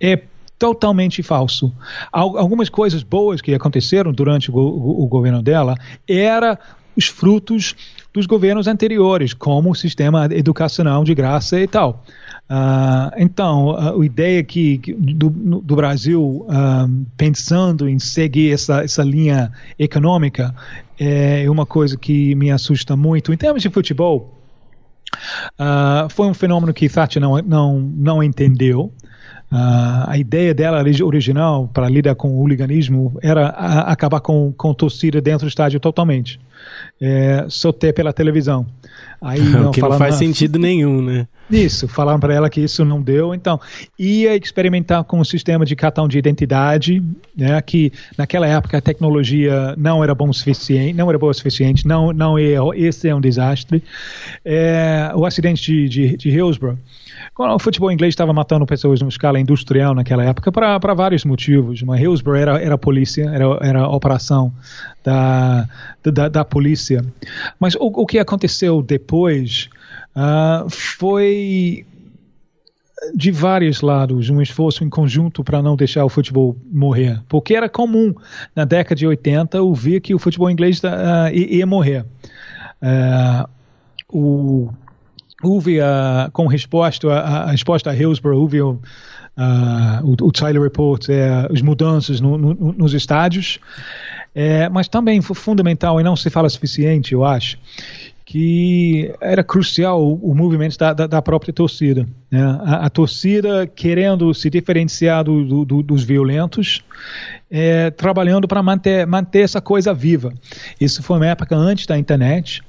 é 0.00 0.20
totalmente 0.58 1.22
falso. 1.22 1.72
Algumas 2.10 2.68
coisas 2.68 3.04
boas 3.04 3.40
que 3.40 3.54
aconteceram 3.54 4.12
durante 4.12 4.50
o, 4.50 4.56
o, 4.56 5.04
o 5.04 5.06
governo 5.06 5.40
dela 5.40 5.76
era 6.08 6.58
os 6.96 7.06
frutos 7.06 7.76
dos 8.12 8.26
governos 8.26 8.66
anteriores, 8.66 9.32
como 9.32 9.70
o 9.70 9.74
sistema 9.76 10.26
educacional 10.32 11.04
de 11.04 11.14
graça 11.14 11.60
e 11.60 11.68
tal. 11.68 12.04
Uh, 12.48 13.10
então, 13.16 13.70
a, 13.70 13.98
a, 13.98 14.04
ideia 14.04 14.44
que, 14.44 14.78
que 14.78 14.92
do, 14.92 15.30
do, 15.30 15.76
Brasil 15.76 16.46
uh, 16.46 17.06
pensando 17.16 17.88
em 17.88 17.98
seguir 17.98 18.52
essa, 18.52 18.84
essa 18.84 19.02
linha 19.02 19.50
econômica 19.78 20.54
é 20.98 21.48
uma 21.48 21.64
coisa 21.64 21.96
que 21.96 22.34
me 22.34 22.50
assusta 22.50 22.96
muito. 22.96 23.32
Em 23.32 23.36
termos 23.36 23.62
de 23.62 23.70
futebol, 23.70 24.38
uh, 25.58 26.08
foi 26.10 26.26
um 26.26 26.34
fenômeno 26.34 26.74
que 26.74 26.88
Thatcher 26.88 27.20
não, 27.20 27.38
não, 27.38 27.80
não 27.80 28.22
entendeu. 28.22 28.92
Uh, 29.52 30.08
a 30.08 30.18
ideia 30.18 30.52
dela 30.52 30.82
original 31.04 31.68
para 31.72 31.88
lidar 31.88 32.14
com 32.14 32.28
o 32.28 32.40
hooliganismo 32.40 33.16
era 33.22 33.48
a, 33.48 33.92
acabar 33.92 34.20
com, 34.20 34.52
com 34.52 34.74
torcida 34.74 35.20
dentro 35.20 35.46
do 35.46 35.48
estádio 35.48 35.78
totalmente. 35.78 36.40
É, 37.00 37.46
só 37.48 37.70
ter 37.72 37.92
pela 37.92 38.12
televisão. 38.12 38.66
Aí, 39.24 39.40
o 39.56 39.70
que 39.70 39.80
não 39.80 39.98
faz 39.98 40.16
sentido 40.16 40.58
nenhum, 40.58 41.00
né? 41.00 41.26
Isso, 41.50 41.86
falaram 41.88 42.18
para 42.18 42.34
ela 42.34 42.48
que 42.48 42.60
isso 42.60 42.84
não 42.84 43.02
deu, 43.02 43.34
então 43.34 43.60
ia 43.98 44.34
experimentar 44.34 45.04
com 45.04 45.20
o 45.20 45.24
sistema 45.24 45.64
de 45.64 45.76
cartão 45.76 46.08
de 46.08 46.18
identidade, 46.18 47.02
né, 47.36 47.60
que 47.60 47.92
naquela 48.16 48.46
época 48.46 48.78
a 48.78 48.80
tecnologia 48.80 49.74
não 49.76 50.02
era 50.02 50.14
bom 50.14 50.30
o 50.30 50.34
suficiente, 50.34 50.94
não 50.94 51.08
era 51.10 51.18
boa 51.18 51.30
o 51.30 51.34
suficiente, 51.34 51.86
não, 51.86 52.12
não 52.12 52.38
é, 52.38 52.54
esse 52.76 53.08
é 53.08 53.14
um 53.14 53.20
desastre. 53.20 53.82
É, 54.42 55.12
o 55.14 55.26
acidente 55.26 55.62
de, 55.62 55.88
de, 55.88 56.16
de 56.16 56.30
Hillsborough, 56.30 56.78
o 57.36 57.58
futebol 57.58 57.90
inglês 57.90 58.12
estava 58.12 58.32
matando 58.32 58.64
pessoas 58.64 59.00
numa 59.00 59.08
escala 59.08 59.40
industrial 59.40 59.94
naquela 59.94 60.24
época 60.24 60.52
para 60.52 60.94
vários 60.94 61.24
motivos. 61.24 61.82
Mas 61.82 62.00
Hillsborough 62.00 62.36
era, 62.36 62.62
era 62.62 62.78
polícia, 62.78 63.28
era, 63.28 63.58
era 63.60 63.88
operação 63.88 64.52
da, 65.02 65.68
da, 66.02 66.28
da 66.28 66.44
polícia. 66.44 67.04
Mas 67.58 67.74
o, 67.74 67.86
o 67.86 68.06
que 68.06 68.18
aconteceu 68.18 68.80
depois 68.82 69.68
uh, 70.14 70.70
foi 70.70 71.84
de 73.14 73.30
vários 73.30 73.80
lados 73.80 74.30
um 74.30 74.40
esforço 74.40 74.84
em 74.84 74.88
conjunto 74.88 75.42
para 75.42 75.60
não 75.60 75.76
deixar 75.76 76.04
o 76.04 76.08
futebol 76.08 76.56
morrer, 76.72 77.20
porque 77.28 77.54
era 77.54 77.68
comum 77.68 78.14
na 78.54 78.64
década 78.64 78.94
de 78.94 79.06
80 79.06 79.60
ouvir 79.60 80.00
que 80.00 80.14
o 80.14 80.18
futebol 80.18 80.48
inglês 80.50 80.80
uh, 80.82 81.34
ia 81.34 81.66
morrer. 81.66 82.06
Uh, 82.80 83.48
o, 84.08 84.70
houve, 85.44 85.80
uh, 85.80 86.30
com 86.32 86.46
resposta 86.46 87.12
a, 87.12 87.44
a 87.44 87.50
resposta 87.50 87.90
a 87.90 87.94
Hillsborough, 87.94 88.40
houve 88.40 88.60
o, 88.60 88.80
o, 90.02 90.26
o 90.26 90.32
Tyler 90.32 90.62
Report, 90.62 91.08
é, 91.08 91.48
as 91.52 91.60
mudanças 91.60 92.20
no, 92.20 92.38
no, 92.38 92.72
nos 92.72 92.94
estádios, 92.94 93.58
é, 94.34 94.68
mas 94.68 94.88
também 94.88 95.20
foi 95.20 95.36
fundamental, 95.36 96.00
e 96.00 96.04
não 96.04 96.16
se 96.16 96.30
fala 96.30 96.48
suficiente, 96.48 97.12
eu 97.12 97.24
acho, 97.24 97.58
que 98.24 99.14
era 99.20 99.44
crucial 99.44 100.02
o, 100.02 100.30
o 100.30 100.34
movimento 100.34 100.78
da, 100.78 100.92
da, 100.92 101.06
da, 101.06 101.22
própria 101.22 101.52
torcida. 101.52 102.06
Né? 102.30 102.42
A, 102.42 102.86
a, 102.86 102.90
torcida 102.90 103.66
querendo 103.66 104.32
se 104.32 104.48
diferenciar 104.48 105.24
do, 105.24 105.64
do, 105.64 105.82
dos 105.82 106.02
violentos, 106.02 106.82
é, 107.50 107.90
trabalhando 107.90 108.48
para 108.48 108.62
manter, 108.62 109.06
manter 109.06 109.40
essa 109.40 109.60
coisa 109.60 109.92
viva. 109.92 110.32
Isso 110.80 111.02
foi 111.02 111.18
uma 111.18 111.26
época 111.26 111.54
antes 111.54 111.86
da 111.86 111.98
internet. 111.98 112.62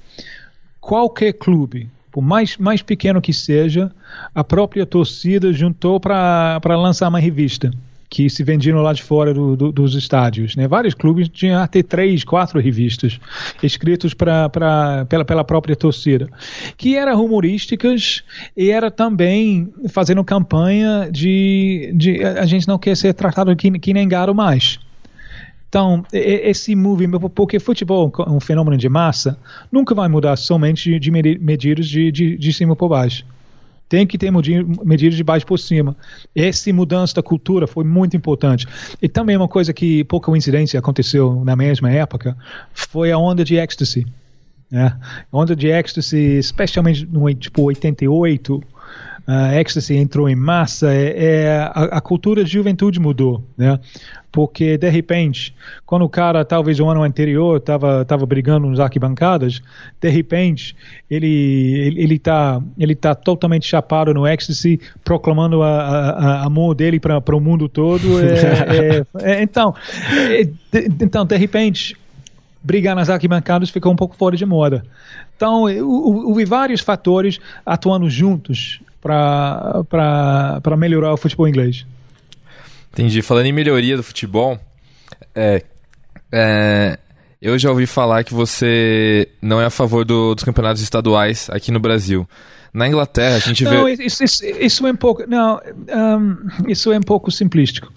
Qualquer 0.79 1.33
clube, 1.33 1.89
por 2.15 2.23
mais, 2.23 2.55
mais 2.55 2.81
pequeno 2.81 3.21
que 3.21 3.33
seja, 3.33 3.91
a 4.33 4.41
própria 4.41 4.85
torcida 4.85 5.51
juntou 5.51 5.99
para 5.99 6.61
lançar 6.65 7.09
uma 7.09 7.19
revista 7.19 7.71
que 8.09 8.29
se 8.29 8.41
vendiam 8.41 8.81
lá 8.81 8.93
de 8.93 9.03
fora 9.03 9.33
do, 9.33 9.53
do, 9.57 9.69
dos 9.69 9.95
estádios. 9.95 10.55
Né? 10.55 10.65
Vários 10.65 10.93
clubes 10.93 11.27
tinham 11.27 11.61
até 11.61 11.83
três, 11.83 12.23
quatro 12.23 12.57
revistas 12.61 13.19
escritos 13.61 14.13
pra, 14.13 14.47
pra, 14.47 15.05
pela, 15.09 15.25
pela 15.25 15.43
própria 15.43 15.75
torcida, 15.75 16.29
que 16.77 16.95
eram 16.95 17.21
humorísticas 17.25 18.23
e 18.55 18.71
era 18.71 18.89
também 18.89 19.67
fazendo 19.89 20.23
campanha 20.23 21.09
de, 21.11 21.91
de 21.93 22.23
a 22.23 22.45
gente 22.45 22.65
não 22.65 22.79
quer 22.79 22.95
ser 22.95 23.13
tratado 23.13 23.53
que, 23.57 23.77
que 23.77 23.93
nem 23.93 24.07
gado 24.07 24.33
mais. 24.33 24.79
Então, 25.75 26.05
esse 26.13 26.73
movimento, 26.73 27.29
porque 27.29 27.59
futebol 27.59 28.09
é 28.25 28.29
um 28.29 28.39
fenômeno 28.39 28.77
de 28.77 28.87
massa, 28.87 29.37
nunca 29.69 29.93
vai 29.93 30.07
mudar 30.07 30.37
somente 30.37 30.97
de 30.97 31.11
medidas 31.11 31.89
de, 31.89 32.09
de, 32.13 32.37
de 32.37 32.53
cima 32.53 32.77
por 32.77 32.87
baixo 32.87 33.25
tem 33.87 34.07
que 34.07 34.17
ter 34.17 34.31
medidas 34.31 35.15
de 35.15 35.23
baixo 35.23 35.45
por 35.45 35.59
cima. 35.59 35.95
Essa 36.33 36.73
mudança 36.73 37.13
da 37.15 37.21
cultura 37.21 37.67
foi 37.67 37.83
muito 37.83 38.17
importante. 38.17 38.65
E 38.99 39.07
também 39.07 39.37
uma 39.37 39.47
coisa 39.47 39.71
que, 39.73 40.03
por 40.05 40.21
coincidência, 40.21 40.79
aconteceu 40.79 41.43
na 41.45 41.55
mesma 41.55 41.91
época, 41.91 42.35
foi 42.73 43.11
a 43.11 43.17
onda 43.17 43.43
de 43.43 43.57
ecstasy. 43.57 44.07
Né? 44.71 44.97
A 45.31 45.37
onda 45.37 45.55
de 45.55 45.67
ecstasy, 45.67 46.17
especialmente 46.39 47.05
no 47.05 47.31
tipo 47.35 47.61
88, 47.61 48.63
a 49.27 49.59
ecstasy 49.59 49.95
entrou 49.95 50.29
em 50.29 50.35
massa, 50.35 50.93
é, 50.93 51.25
é 51.25 51.57
a, 51.57 51.97
a, 51.97 52.01
cultura 52.01 52.43
de 52.43 52.51
juventude 52.51 52.99
mudou, 52.99 53.43
né? 53.57 53.79
Porque 54.31 54.77
de 54.77 54.89
repente, 54.89 55.55
quando 55.85 56.03
o 56.03 56.09
cara 56.09 56.45
talvez 56.45 56.79
o 56.79 56.87
ano 56.87 57.01
anterior 57.01 57.57
estava 57.57 58.05
tava 58.05 58.25
brigando 58.25 58.67
nos 58.67 58.79
arquibancadas, 58.79 59.61
de 59.99 60.09
repente 60.09 60.75
ele 61.09 61.25
ele, 61.25 62.03
ele 62.03 62.19
tá 62.19 62.61
ele 62.77 62.93
tá 62.93 63.15
totalmente 63.15 63.65
chapado 63.65 64.13
no 64.13 64.27
ecstasy, 64.27 64.79
proclamando 65.03 65.63
a, 65.63 65.69
a, 65.69 66.09
a 66.09 66.45
amor 66.45 66.75
dele 66.75 66.99
para 66.99 67.35
o 67.35 67.39
mundo 67.39 67.67
todo. 67.67 68.19
É, 68.19 69.05
é, 69.23 69.37
é 69.37 69.41
então, 69.41 69.73
é, 70.29 70.43
de, 70.43 71.03
então 71.03 71.25
de 71.25 71.37
repente 71.37 71.97
brigar 72.61 72.95
nas 72.95 73.09
arquibancadas 73.09 73.69
ficou 73.69 73.91
um 73.91 73.95
pouco 73.95 74.15
fora 74.15 74.35
de 74.35 74.45
moda. 74.45 74.83
Então, 75.35 75.63
houve 75.63 76.45
vários 76.45 76.81
fatores 76.81 77.39
atuando 77.65 78.09
juntos 78.09 78.79
para 79.05 80.77
melhorar 80.77 81.13
o 81.13 81.17
futebol 81.17 81.47
inglês. 81.47 81.85
Entendi. 82.91 83.21
Falando 83.21 83.45
em 83.45 83.53
melhoria 83.53 83.95
do 83.95 84.03
futebol, 84.03 84.59
é, 85.35 85.63
é, 86.31 86.97
eu 87.41 87.57
já 87.59 87.69
ouvi 87.69 87.85
falar 87.85 88.23
que 88.23 88.33
você 88.33 89.29
não 89.41 89.61
é 89.61 89.65
a 89.65 89.69
favor 89.69 90.03
do, 90.03 90.33
dos 90.33 90.43
campeonatos 90.43 90.81
estaduais 90.81 91.49
aqui 91.51 91.71
no 91.71 91.79
Brasil. 91.79 92.27
Na 92.73 92.87
Inglaterra, 92.87 93.35
a 93.35 93.39
gente 93.39 93.63
não, 93.63 93.85
vê. 93.85 93.93
Isso, 94.03 94.23
isso, 94.23 94.45
isso, 94.45 94.87
é 94.87 94.91
um 94.91 94.95
pouco. 94.95 95.23
Não, 95.27 95.61
um, 95.87 96.69
isso 96.69 96.91
é 96.91 96.97
um 96.97 97.01
pouco 97.01 97.31
simplístico. 97.31 97.91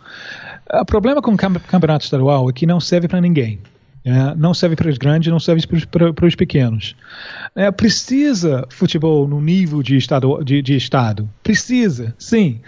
O 0.73 0.85
problema 0.85 1.23
com 1.23 1.33
o 1.33 1.37
campeonato 1.37 2.05
estadual 2.05 2.49
é 2.49 2.53
que 2.53 2.66
não 2.66 2.79
serve 2.79 3.09
para 3.09 3.21
ninguém. 3.21 3.59
É, 4.05 4.35
não 4.37 4.55
serve 4.55 4.77
para 4.77 4.89
os 4.89 4.97
grandes, 4.97 5.31
não 5.31 5.41
serve 5.41 5.63
para 5.91 6.27
os 6.27 6.35
pequenos. 6.35 6.95
É, 7.55 7.71
precisa 7.71 8.67
futebol 8.71 9.27
no 9.27 9.41
nível 9.41 9.83
de 9.83 9.97
estado, 9.97 10.43
de, 10.43 10.63
de 10.63 10.77
estado. 10.77 11.29
Precisa, 11.43 12.15
sim. 12.19 12.61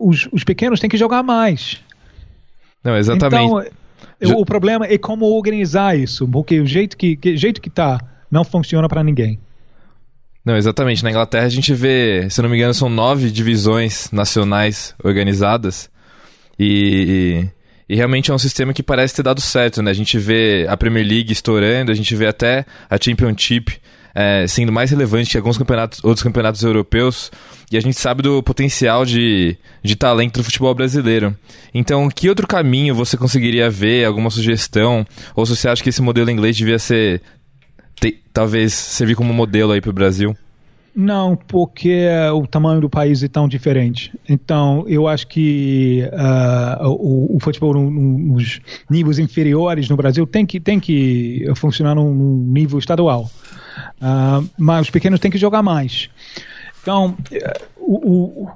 Os, 0.00 0.28
os, 0.32 0.44
pequenos 0.44 0.80
têm 0.80 0.88
que 0.88 0.96
jogar 0.96 1.22
mais. 1.22 1.80
Não, 2.82 2.96
exatamente. 2.96 3.70
Então, 4.20 4.38
o 4.38 4.44
problema 4.46 4.86
é 4.86 4.96
como 4.96 5.26
organizar 5.26 5.98
isso, 5.98 6.26
porque 6.28 6.60
o 6.60 6.66
jeito 6.66 6.96
que, 6.96 7.16
que 7.16 7.36
jeito 7.36 7.60
que 7.60 7.68
tá 7.68 8.00
não 8.30 8.44
funciona 8.44 8.88
para 8.88 9.02
ninguém. 9.02 9.38
Não, 10.44 10.56
exatamente. 10.56 11.04
Na 11.04 11.10
Inglaterra 11.10 11.46
a 11.46 11.50
gente 11.50 11.72
vê, 11.74 12.28
se 12.30 12.40
não 12.42 12.48
me 12.48 12.56
engano, 12.56 12.74
são 12.74 12.88
nove 12.88 13.30
divisões 13.30 14.10
nacionais 14.10 14.94
organizadas 15.02 15.90
e, 16.58 17.44
e 17.48 17.61
e 17.92 17.94
realmente 17.94 18.30
é 18.30 18.34
um 18.34 18.38
sistema 18.38 18.72
que 18.72 18.82
parece 18.82 19.14
ter 19.14 19.22
dado 19.22 19.38
certo, 19.42 19.82
né? 19.82 19.90
A 19.90 19.94
gente 19.94 20.18
vê 20.18 20.64
a 20.66 20.78
Premier 20.78 21.06
League 21.06 21.30
estourando, 21.30 21.92
a 21.92 21.94
gente 21.94 22.16
vê 22.16 22.26
até 22.26 22.64
a 22.88 22.96
Championship 22.98 23.78
é, 24.14 24.46
sendo 24.48 24.72
mais 24.72 24.90
relevante 24.90 25.32
que 25.32 25.36
alguns 25.36 25.58
campeonatos, 25.58 26.02
outros 26.02 26.22
campeonatos 26.22 26.62
europeus. 26.62 27.30
E 27.70 27.76
a 27.76 27.80
gente 27.80 27.98
sabe 27.98 28.22
do 28.22 28.42
potencial 28.42 29.04
de, 29.04 29.58
de 29.82 29.94
talento 29.94 30.38
do 30.38 30.44
futebol 30.44 30.74
brasileiro. 30.74 31.36
Então, 31.74 32.08
que 32.08 32.30
outro 32.30 32.46
caminho 32.46 32.94
você 32.94 33.14
conseguiria 33.18 33.68
ver? 33.68 34.06
Alguma 34.06 34.30
sugestão? 34.30 35.06
Ou 35.36 35.44
se 35.44 35.54
você 35.54 35.68
acha 35.68 35.82
que 35.82 35.90
esse 35.90 36.00
modelo 36.00 36.30
inglês 36.30 36.56
devia 36.56 36.78
ser. 36.78 37.20
Te, 38.00 38.22
talvez 38.32 38.72
servir 38.72 39.16
como 39.16 39.34
modelo 39.34 39.70
aí 39.70 39.82
para 39.82 39.90
o 39.90 39.92
Brasil? 39.92 40.34
Não, 40.94 41.34
porque 41.34 42.06
o 42.34 42.46
tamanho 42.46 42.80
do 42.80 42.90
país 42.90 43.22
é 43.22 43.28
tão 43.28 43.48
diferente. 43.48 44.12
Então, 44.28 44.84
eu 44.86 45.08
acho 45.08 45.26
que 45.26 46.06
uh, 46.12 46.86
o, 46.86 47.36
o, 47.36 47.40
futebol 47.40 47.72
no, 47.72 47.90
no, 47.90 48.18
nos 48.34 48.60
níveis 48.90 49.18
inferiores 49.18 49.88
no 49.88 49.96
Brasil 49.96 50.26
tem 50.26 50.44
que, 50.44 50.60
tem 50.60 50.78
que 50.78 51.50
funcionar 51.56 51.94
num, 51.94 52.12
nível 52.12 52.78
estadual. 52.78 53.30
Uh, 54.02 54.46
mas 54.58 54.82
os 54.82 54.90
pequenos 54.90 55.18
têm 55.18 55.30
que 55.30 55.38
jogar 55.38 55.62
mais. 55.62 56.10
Então, 56.82 57.16
uh, 57.32 57.62
o, 57.78 58.44
o, 58.44 58.50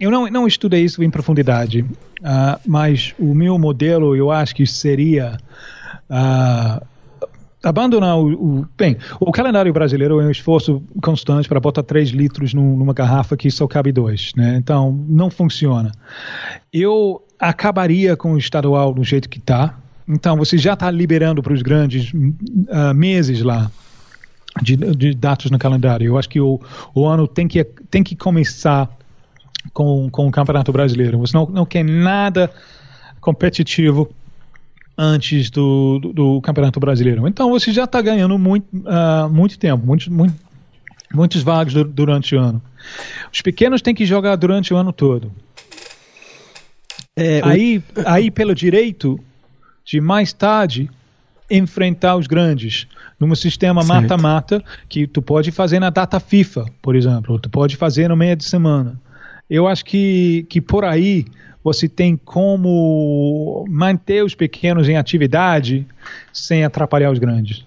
eu 0.00 0.10
não, 0.10 0.26
não 0.26 0.48
estudei 0.48 0.82
isso 0.84 1.02
em 1.04 1.10
profundidade, 1.10 1.84
mas 2.66 3.14
o 3.18 3.34
meu 3.34 3.58
modelo 3.58 4.14
eu 4.16 4.30
acho 4.30 4.54
que 4.54 4.66
seria 4.66 5.38
abandonar 7.62 8.18
o, 8.18 8.60
o, 8.60 8.68
Bem, 8.76 8.96
o 9.18 9.30
calendário 9.30 9.72
brasileiro 9.72 10.20
é 10.20 10.24
um 10.24 10.30
esforço 10.30 10.82
constante 11.02 11.48
para 11.48 11.60
botar 11.60 11.82
3 11.82 12.10
litros 12.10 12.54
num, 12.54 12.76
numa 12.76 12.94
garrafa 12.94 13.36
que 13.36 13.50
só 13.50 13.66
cabe 13.66 13.92
dois, 13.92 14.32
né? 14.36 14.56
Então, 14.56 14.92
não 15.08 15.30
funciona. 15.30 15.92
Eu 16.72 17.22
acabaria 17.38 18.16
com 18.16 18.34
o 18.34 18.38
estadual 18.38 18.92
do 18.92 19.02
jeito 19.02 19.28
que 19.28 19.38
está, 19.38 19.74
Então 20.08 20.36
você 20.36 20.58
já 20.58 20.74
está 20.74 20.90
liberando 20.90 21.42
para 21.42 21.52
os 21.52 21.62
grandes 21.62 22.12
uh, 22.12 22.94
meses 22.94 23.42
lá 23.42 23.70
de, 24.60 24.76
de, 24.76 25.14
datas 25.14 25.50
no 25.50 25.58
calendário. 25.58 26.06
Eu 26.06 26.18
acho 26.18 26.28
que 26.28 26.40
o, 26.40 26.60
o 26.94 27.06
ano 27.06 27.26
tem 27.26 27.46
que, 27.48 27.64
tem 27.64 28.02
que 28.02 28.16
começar 28.16 28.90
com, 29.72 30.08
com 30.10 30.26
o 30.26 30.30
Campeonato 30.30 30.72
Brasileiro. 30.72 31.18
Você 31.18 31.36
não, 31.36 31.46
não 31.46 31.64
quer 31.64 31.84
nada 31.84 32.50
competitivo 33.20 34.10
antes 35.02 35.48
do, 35.48 35.98
do, 35.98 36.12
do 36.12 36.40
Campeonato 36.42 36.78
Brasileiro. 36.78 37.26
Então 37.26 37.48
você 37.48 37.72
já 37.72 37.84
está 37.84 38.02
ganhando 38.02 38.38
muito, 38.38 38.66
uh, 38.76 39.30
muito 39.30 39.58
tempo, 39.58 39.86
muito, 39.86 40.12
muito, 40.12 40.34
muitos 41.10 41.42
vagos 41.42 41.72
durante 41.72 42.36
o 42.36 42.38
ano. 42.38 42.60
Os 43.32 43.40
pequenos 43.40 43.80
têm 43.80 43.94
que 43.94 44.04
jogar 44.04 44.36
durante 44.36 44.74
o 44.74 44.76
ano 44.76 44.92
todo. 44.92 45.32
É, 47.16 47.40
aí, 47.42 47.78
o... 47.78 47.82
aí, 48.04 48.30
pelo 48.30 48.54
direito 48.54 49.18
de 49.86 50.02
mais 50.02 50.34
tarde 50.34 50.90
enfrentar 51.50 52.16
os 52.16 52.26
grandes 52.26 52.86
num 53.18 53.34
sistema 53.34 53.82
mata-mata 53.82 54.62
que 54.86 55.06
tu 55.06 55.22
pode 55.22 55.50
fazer 55.50 55.80
na 55.80 55.88
data 55.88 56.20
FIFA, 56.20 56.66
por 56.82 56.94
exemplo, 56.94 57.38
tu 57.38 57.48
pode 57.48 57.74
fazer 57.74 58.08
no 58.08 58.16
meio 58.16 58.36
de 58.36 58.44
semana. 58.44 59.00
Eu 59.48 59.66
acho 59.66 59.82
que, 59.82 60.46
que 60.48 60.60
por 60.60 60.84
aí 60.84 61.24
você 61.62 61.88
tem 61.88 62.16
como 62.16 63.64
manter 63.68 64.24
os 64.24 64.34
pequenos 64.34 64.88
em 64.88 64.96
atividade 64.96 65.86
sem 66.32 66.64
atrapalhar 66.64 67.10
os 67.10 67.18
grandes. 67.18 67.64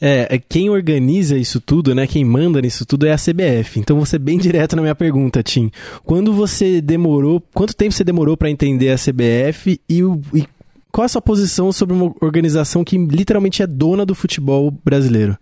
É, 0.00 0.34
é, 0.34 0.38
quem 0.38 0.68
organiza 0.68 1.36
isso 1.36 1.60
tudo, 1.60 1.94
né? 1.94 2.06
Quem 2.06 2.24
manda 2.24 2.60
nisso 2.60 2.84
tudo 2.84 3.06
é 3.06 3.12
a 3.12 3.16
CBF. 3.16 3.78
Então 3.78 3.96
vou 3.96 4.06
ser 4.06 4.18
bem 4.18 4.36
direto 4.38 4.76
na 4.76 4.82
minha 4.82 4.94
pergunta, 4.94 5.42
Tim. 5.42 5.70
Quando 6.04 6.32
você 6.32 6.80
demorou, 6.80 7.42
quanto 7.52 7.74
tempo 7.74 7.92
você 7.92 8.04
demorou 8.04 8.36
para 8.36 8.50
entender 8.50 8.90
a 8.90 8.96
CBF 8.96 9.80
e, 9.88 10.00
e 10.34 10.44
qual 10.92 11.04
a 11.04 11.08
sua 11.08 11.22
posição 11.22 11.72
sobre 11.72 11.94
uma 11.94 12.14
organização 12.20 12.84
que 12.84 12.96
literalmente 12.98 13.62
é 13.62 13.66
dona 13.66 14.04
do 14.04 14.14
futebol 14.14 14.70
brasileiro? 14.70 15.36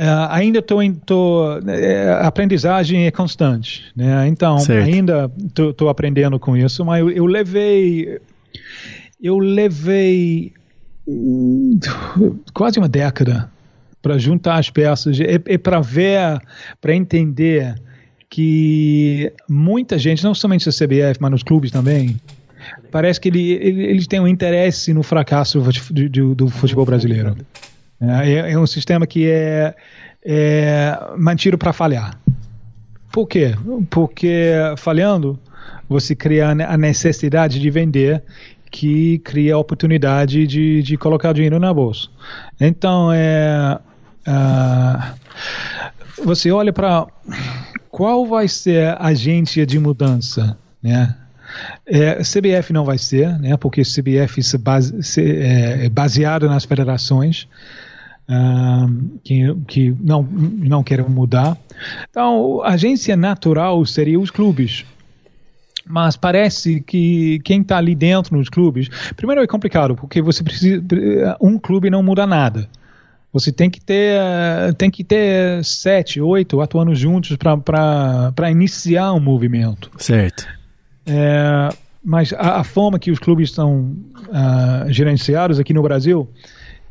Uh, 0.00 0.30
ainda 0.30 0.60
estou 0.60 0.82
em 0.82 0.94
tô, 0.94 1.58
é, 1.68 2.10
aprendizagem 2.22 3.04
é 3.04 3.10
constante, 3.10 3.84
né? 3.94 4.26
Então 4.28 4.58
certo. 4.58 4.88
ainda 4.88 5.30
estou 5.46 5.90
aprendendo 5.90 6.38
com 6.38 6.56
isso, 6.56 6.82
mas 6.86 7.00
eu, 7.00 7.10
eu 7.10 7.26
levei 7.26 8.18
eu 9.20 9.38
levei 9.38 10.54
quase 12.54 12.78
uma 12.78 12.88
década 12.88 13.50
para 14.00 14.16
juntar 14.16 14.56
as 14.56 14.70
peças 14.70 15.18
e, 15.18 15.24
e 15.24 15.58
para 15.58 15.80
ver, 15.80 16.40
para 16.80 16.94
entender 16.94 17.74
que 18.30 19.32
muita 19.46 19.98
gente, 19.98 20.24
não 20.24 20.34
somente 20.34 20.66
a 20.66 20.72
CBF, 20.72 21.20
mas 21.20 21.30
nos 21.30 21.42
clubes 21.42 21.70
também, 21.70 22.18
parece 22.90 23.20
que 23.20 23.28
ele, 23.28 23.52
ele, 23.52 23.82
eles 23.82 24.06
têm 24.06 24.20
um 24.20 24.28
interesse 24.28 24.94
no 24.94 25.02
fracasso 25.02 25.60
do, 25.90 26.08
do, 26.08 26.34
do 26.34 26.48
futebol 26.48 26.86
brasileiro. 26.86 27.36
É, 28.00 28.32
é, 28.32 28.52
é 28.52 28.58
um 28.58 28.66
sistema 28.66 29.06
que 29.06 29.28
é, 29.28 29.74
é 30.24 30.98
mantido 31.16 31.58
para 31.58 31.72
falhar. 31.72 32.18
Por 33.12 33.26
quê? 33.26 33.54
Porque 33.90 34.54
falhando, 34.76 35.38
você 35.88 36.14
cria 36.14 36.50
a 36.50 36.76
necessidade 36.76 37.58
de 37.58 37.70
vender 37.70 38.22
que 38.70 39.18
cria 39.18 39.54
a 39.54 39.58
oportunidade 39.58 40.46
de, 40.46 40.82
de 40.82 40.96
colocar 40.96 41.32
dinheiro 41.32 41.58
na 41.58 41.74
bolsa. 41.74 42.08
Então, 42.60 43.12
é, 43.12 43.78
uh, 44.28 45.14
você 46.24 46.52
olha 46.52 46.72
para 46.72 47.06
qual 47.90 48.24
vai 48.24 48.46
ser 48.46 48.86
a 48.86 49.06
agência 49.06 49.66
de 49.66 49.78
mudança, 49.78 50.56
né? 50.80 51.16
É, 51.84 52.22
CBF 52.22 52.72
não 52.72 52.84
vai 52.84 52.96
ser, 52.96 53.36
né? 53.40 53.56
Porque 53.56 53.82
CBF 53.82 54.40
se 54.40 54.56
base, 54.56 55.02
se, 55.02 55.20
é, 55.20 55.86
é 55.86 55.88
baseado 55.88 56.48
nas 56.48 56.64
federações 56.64 57.48
que, 59.24 59.54
que 59.66 59.96
não, 60.00 60.22
não 60.22 60.82
querem 60.82 61.08
mudar. 61.08 61.56
Então, 62.08 62.62
a 62.62 62.70
agência 62.70 63.16
natural 63.16 63.84
seria 63.84 64.18
os 64.18 64.30
clubes. 64.30 64.84
Mas 65.86 66.16
parece 66.16 66.80
que 66.80 67.40
quem 67.40 67.62
está 67.62 67.78
ali 67.78 67.94
dentro 67.94 68.36
nos 68.36 68.48
clubes. 68.48 68.88
Primeiro 69.16 69.42
é 69.42 69.46
complicado, 69.46 69.96
porque 69.96 70.22
você 70.22 70.44
precisa. 70.44 70.82
Um 71.40 71.58
clube 71.58 71.90
não 71.90 72.02
muda 72.02 72.26
nada. 72.26 72.68
Você 73.32 73.52
tem 73.52 73.70
que 73.70 73.80
ter, 73.80 74.20
tem 74.76 74.90
que 74.90 75.04
ter 75.04 75.64
sete, 75.64 76.20
oito 76.20 76.60
atuando 76.60 76.94
juntos 76.94 77.36
para 77.36 78.50
iniciar 78.50 79.12
um 79.12 79.20
movimento. 79.20 79.90
Certo. 79.96 80.46
É, 81.06 81.68
mas 82.04 82.32
a, 82.32 82.60
a, 82.60 82.64
forma 82.64 82.98
que 82.98 83.10
os 83.10 83.18
clubes 83.18 83.52
são 83.52 83.96
uh, 84.28 84.92
gerenciados 84.92 85.60
aqui 85.60 85.72
no 85.72 85.82
Brasil 85.82 86.28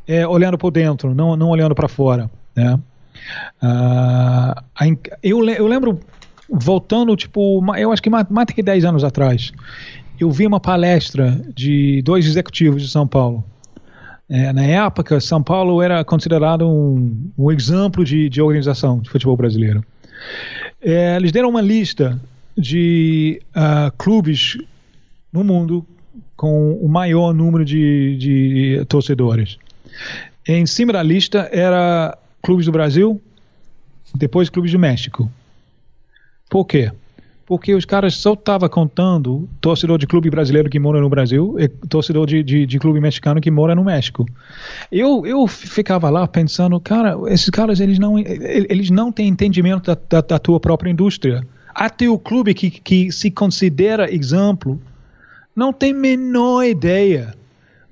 é, 0.06 0.26
olhando 0.26 0.58
por 0.58 0.70
dentro, 0.70 1.14
não, 1.14 1.36
não 1.36 1.48
olhando 1.48 1.74
para 1.74 1.88
fora. 1.88 2.30
Né? 2.54 2.78
Uh, 3.62 4.98
eu, 5.22 5.44
eu 5.48 5.66
lembro, 5.66 6.00
voltando, 6.48 7.14
tipo, 7.16 7.62
eu 7.76 7.92
acho 7.92 8.02
que 8.02 8.10
mais 8.10 8.26
do 8.26 8.54
que 8.54 8.62
10 8.62 8.84
anos 8.84 9.04
atrás, 9.04 9.52
eu 10.18 10.30
vi 10.30 10.46
uma 10.46 10.60
palestra 10.60 11.40
de 11.54 12.02
dois 12.02 12.26
executivos 12.26 12.82
de 12.82 12.88
São 12.88 13.06
Paulo. 13.06 13.44
É, 14.28 14.52
na 14.52 14.62
época, 14.62 15.18
São 15.20 15.42
Paulo 15.42 15.82
era 15.82 16.04
considerado 16.04 16.68
um, 16.68 17.32
um 17.36 17.50
exemplo 17.50 18.04
de, 18.04 18.28
de 18.28 18.40
organização 18.40 19.00
de 19.00 19.10
futebol 19.10 19.36
brasileiro. 19.36 19.84
É, 20.80 21.16
eles 21.16 21.32
deram 21.32 21.48
uma 21.48 21.60
lista 21.60 22.20
de 22.56 23.40
uh, 23.50 23.90
clubes 23.96 24.56
no 25.32 25.42
mundo 25.42 25.84
com 26.36 26.74
o 26.74 26.88
maior 26.88 27.32
número 27.34 27.64
de, 27.64 28.16
de 28.16 28.84
torcedores. 28.88 29.58
Em 30.46 30.66
cima 30.66 30.92
da 30.92 31.02
lista 31.02 31.48
era 31.52 32.16
clubes 32.42 32.66
do 32.66 32.72
Brasil, 32.72 33.20
depois 34.14 34.48
clubes 34.48 34.72
do 34.72 34.78
México. 34.78 35.30
Por 36.48 36.64
quê? 36.64 36.90
Porque 37.46 37.74
os 37.74 37.84
caras 37.84 38.14
só 38.14 38.34
estavam 38.34 38.68
contando 38.68 39.48
torcedor 39.60 39.98
de 39.98 40.06
clube 40.06 40.30
brasileiro 40.30 40.70
que 40.70 40.78
mora 40.78 41.00
no 41.00 41.08
Brasil 41.08 41.56
e 41.58 41.68
torcedor 41.68 42.26
de, 42.26 42.42
de, 42.42 42.64
de, 42.64 42.78
clube 42.78 43.00
mexicano 43.00 43.40
que 43.40 43.50
mora 43.50 43.74
no 43.74 43.84
México. 43.84 44.24
Eu, 44.90 45.26
eu 45.26 45.46
ficava 45.48 46.08
lá 46.10 46.26
pensando, 46.28 46.78
cara, 46.80 47.16
esses 47.26 47.50
caras 47.50 47.80
eles 47.80 47.98
não, 47.98 48.18
eles 48.18 48.90
não 48.90 49.10
têm 49.10 49.28
entendimento 49.28 49.86
da, 49.86 49.98
da, 50.08 50.20
da 50.20 50.38
tua 50.38 50.60
própria 50.60 50.90
indústria. 50.90 51.44
Até 51.74 52.08
o 52.08 52.18
clube 52.18 52.54
que, 52.54 52.70
que 52.70 53.10
se 53.10 53.30
considera 53.30 54.12
exemplo 54.12 54.80
não 55.54 55.72
tem 55.72 55.92
menor 55.92 56.64
ideia 56.64 57.34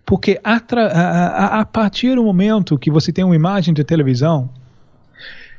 porque 0.08 0.40
a, 0.42 0.56
a, 0.56 1.60
a, 1.60 1.64
partir 1.66 2.14
do 2.14 2.24
momento 2.24 2.78
que 2.78 2.90
você 2.90 3.12
tem 3.12 3.22
uma 3.22 3.36
imagem 3.36 3.74
de 3.74 3.84
televisão 3.84 4.48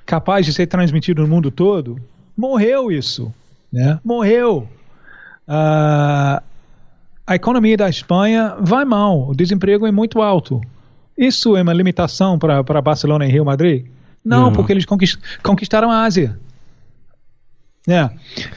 capaz 0.08 0.44
de 0.44 0.52
ser 0.52 0.66
transmitido 0.66 1.22
no 1.22 1.28
mundo 1.28 1.52
todo, 1.52 2.02
morreu 2.36 2.92
isso. 2.92 3.32
Né? 3.72 4.00
Morreu. 4.04 4.68
Uh, 5.48 6.42
a 7.28 7.36
economia 7.36 7.78
da 7.78 7.88
Espanha 7.88 8.56
vai 8.60 8.84
mal, 8.86 9.30
o 9.30 9.36
desemprego 9.36 9.86
é 9.86 9.92
muito 9.92 10.20
alto. 10.20 10.60
Isso 11.16 11.56
é 11.56 11.62
uma 11.62 11.72
limitação 11.72 12.40
para 12.40 12.82
Barcelona 12.82 13.28
e 13.28 13.32
Rio 13.32 13.46
Madrid? 13.46 13.86
Não, 14.26 14.46
Não. 14.46 14.52
porque 14.52 14.74
eles 14.74 14.84
conquist, 14.84 15.20
conquistaram 15.44 15.92
a 15.92 16.02
Ásia. 16.02 16.40
É. 17.88 18.10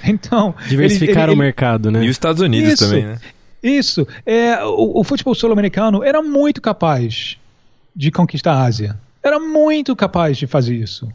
Então. 0.05 0.55
Diversificar 0.66 1.28
o 1.28 1.37
mercado, 1.37 1.90
né? 1.90 2.02
E 2.02 2.09
os 2.09 2.12
Estados 2.12 2.40
Unidos 2.40 2.72
isso, 2.72 2.88
também, 2.88 3.05
né? 3.05 3.18
Isso. 3.62 4.07
É, 4.27 4.62
o, 4.64 5.01
o 5.01 5.05
futebol 5.05 5.35
sul-americano 5.35 6.03
era 6.03 6.20
muito 6.22 6.61
capaz 6.61 7.38
de 7.94 8.11
conquistar 8.11 8.55
a 8.55 8.64
Ásia. 8.64 8.98
Era 9.22 9.38
muito 9.38 9.94
capaz 9.94 10.37
de 10.37 10.46
fazer 10.46 10.75
isso. 10.75 11.09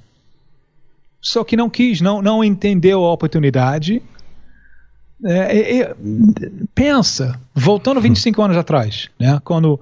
Só 1.19 1.43
que 1.43 1.57
não 1.57 1.69
quis, 1.69 1.99
não, 1.99 2.21
não 2.21 2.43
entendeu 2.43 3.03
a 3.03 3.11
oportunidade. 3.11 4.01
É, 5.25 5.79
é, 5.79 5.95
pensa, 6.75 7.39
voltando 7.53 7.99
25 7.99 8.39
anos 8.41 8.55
atrás, 8.55 9.09
né, 9.19 9.41
quando 9.43 9.79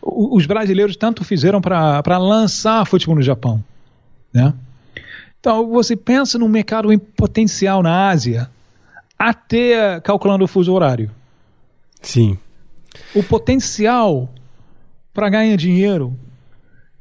os 0.00 0.46
brasileiros 0.46 0.96
tanto 0.96 1.22
fizeram 1.24 1.60
para 1.60 2.18
lançar 2.18 2.86
futebol 2.86 3.14
no 3.14 3.22
Japão. 3.22 3.62
Né? 4.32 4.52
Então, 5.38 5.68
você 5.68 5.94
pensa 5.94 6.38
no 6.38 6.48
mercado 6.48 6.92
em 6.92 6.98
potencial 6.98 7.82
na 7.82 8.08
Ásia, 8.08 8.50
até 9.18 10.00
calculando 10.00 10.44
o 10.44 10.48
fuso 10.48 10.72
horário. 10.72 11.10
Sim. 12.02 12.38
O 13.14 13.22
potencial 13.22 14.32
para 15.12 15.28
ganhar 15.28 15.56
dinheiro 15.56 16.18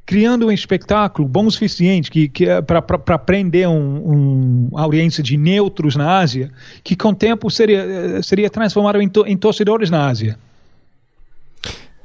criando 0.08 0.48
um 0.48 0.52
espetáculo 0.52 1.28
bom 1.28 1.46
o 1.46 1.52
suficiente 1.52 2.10
que, 2.10 2.30
que 2.30 2.46
é 2.46 2.62
para 2.62 3.20
prender 3.20 3.68
um, 3.68 4.70
um, 4.72 4.80
audiência 4.80 5.22
de 5.22 5.36
neutros 5.36 5.98
na 5.98 6.20
Ásia, 6.20 6.50
que 6.82 6.96
com 6.96 7.10
o 7.10 7.16
tempo 7.16 7.52
seria, 7.52 8.24
seria 8.24 8.50
transformado 8.50 9.02
em, 9.02 9.10
to, 9.10 9.26
em 9.28 9.36
torcedores 9.36 9.90
na 9.90 10.08
Ásia. 10.08 10.40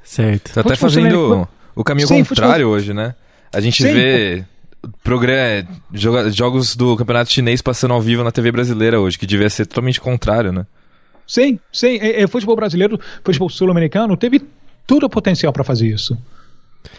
Certo. 0.03 0.53
Tá 0.53 0.63
até 0.63 0.75
fazendo 0.75 1.49
o 1.77 1.85
caminho 1.85 2.09
Sim, 2.09 2.25
contrário 2.25 2.67
futebol... 2.67 2.73
hoje, 2.75 2.93
né? 2.93 3.15
A 3.53 3.61
gente 3.61 3.85
Sim, 3.85 3.93
vê 3.93 4.45
jogos 6.33 6.75
do 6.75 6.97
campeonato 6.97 7.31
chinês 7.31 7.63
passando 7.63 7.95
ao 7.95 8.03
vivo 8.03 8.25
na 8.25 8.33
TV 8.33 8.51
brasileira 8.51 9.01
hoje, 9.01 9.17
que 9.17 9.27
devia 9.27 9.49
ser 9.49 9.65
totalmente 9.67 10.01
contrário, 10.01 10.53
né? 10.53 10.67
Sim, 11.33 11.59
sim. 11.73 11.97
É, 11.97 12.21
é, 12.21 12.27
futebol 12.27 12.55
brasileiro, 12.55 13.01
futebol 13.25 13.49
sul-americano, 13.49 14.15
teve 14.19 14.43
tudo 14.87 15.07
o 15.07 15.09
potencial 15.09 15.51
para 15.51 15.65
fazer 15.65 15.89
isso. 15.89 16.19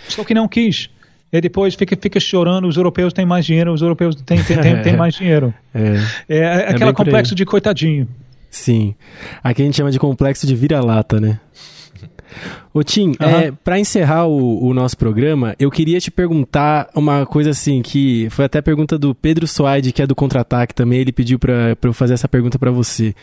Só 0.09 0.23
que 0.23 0.33
não 0.33 0.47
quis. 0.47 0.89
E 1.31 1.39
depois 1.39 1.75
fica, 1.75 1.95
fica 1.95 2.19
chorando, 2.19 2.67
os 2.67 2.75
europeus 2.75 3.13
têm 3.13 3.27
mais 3.27 3.45
dinheiro, 3.45 3.71
os 3.71 3.83
europeus 3.83 4.15
têm, 4.15 4.43
têm, 4.43 4.57
têm, 4.59 4.81
têm 4.81 4.97
mais 4.97 5.13
dinheiro. 5.13 5.53
É, 5.71 5.97
É, 6.27 6.39
é 6.39 6.69
aquela 6.69 6.93
complexo 6.93 7.35
de 7.35 7.45
coitadinho. 7.45 8.07
sim. 8.49 8.95
Aqui 9.43 9.61
a 9.61 9.65
gente 9.65 9.77
chama 9.77 9.91
de 9.91 9.99
complexo 9.99 10.47
de 10.47 10.55
vira-lata, 10.55 11.19
né? 11.19 11.39
Ô 12.73 12.83
Tim, 12.83 13.13
é, 13.19 13.51
para 13.51 13.79
encerrar 13.79 14.25
o, 14.27 14.65
o 14.65 14.73
nosso 14.73 14.97
programa, 14.97 15.55
eu 15.59 15.69
queria 15.69 15.99
te 15.99 16.09
perguntar 16.09 16.89
uma 16.95 17.25
coisa 17.25 17.51
assim, 17.51 17.81
que 17.81 18.27
foi 18.31 18.45
até 18.45 18.59
a 18.59 18.63
pergunta 18.63 18.97
do 18.97 19.13
Pedro 19.13 19.47
Soaide, 19.47 19.91
que 19.91 20.01
é 20.01 20.07
do 20.07 20.15
Contra-Ataque 20.15 20.73
também, 20.73 20.99
ele 20.99 21.11
pediu 21.11 21.37
para 21.37 21.77
eu 21.81 21.93
fazer 21.93 22.13
essa 22.15 22.27
pergunta 22.27 22.57
para 22.57 22.71
você. 22.71 23.13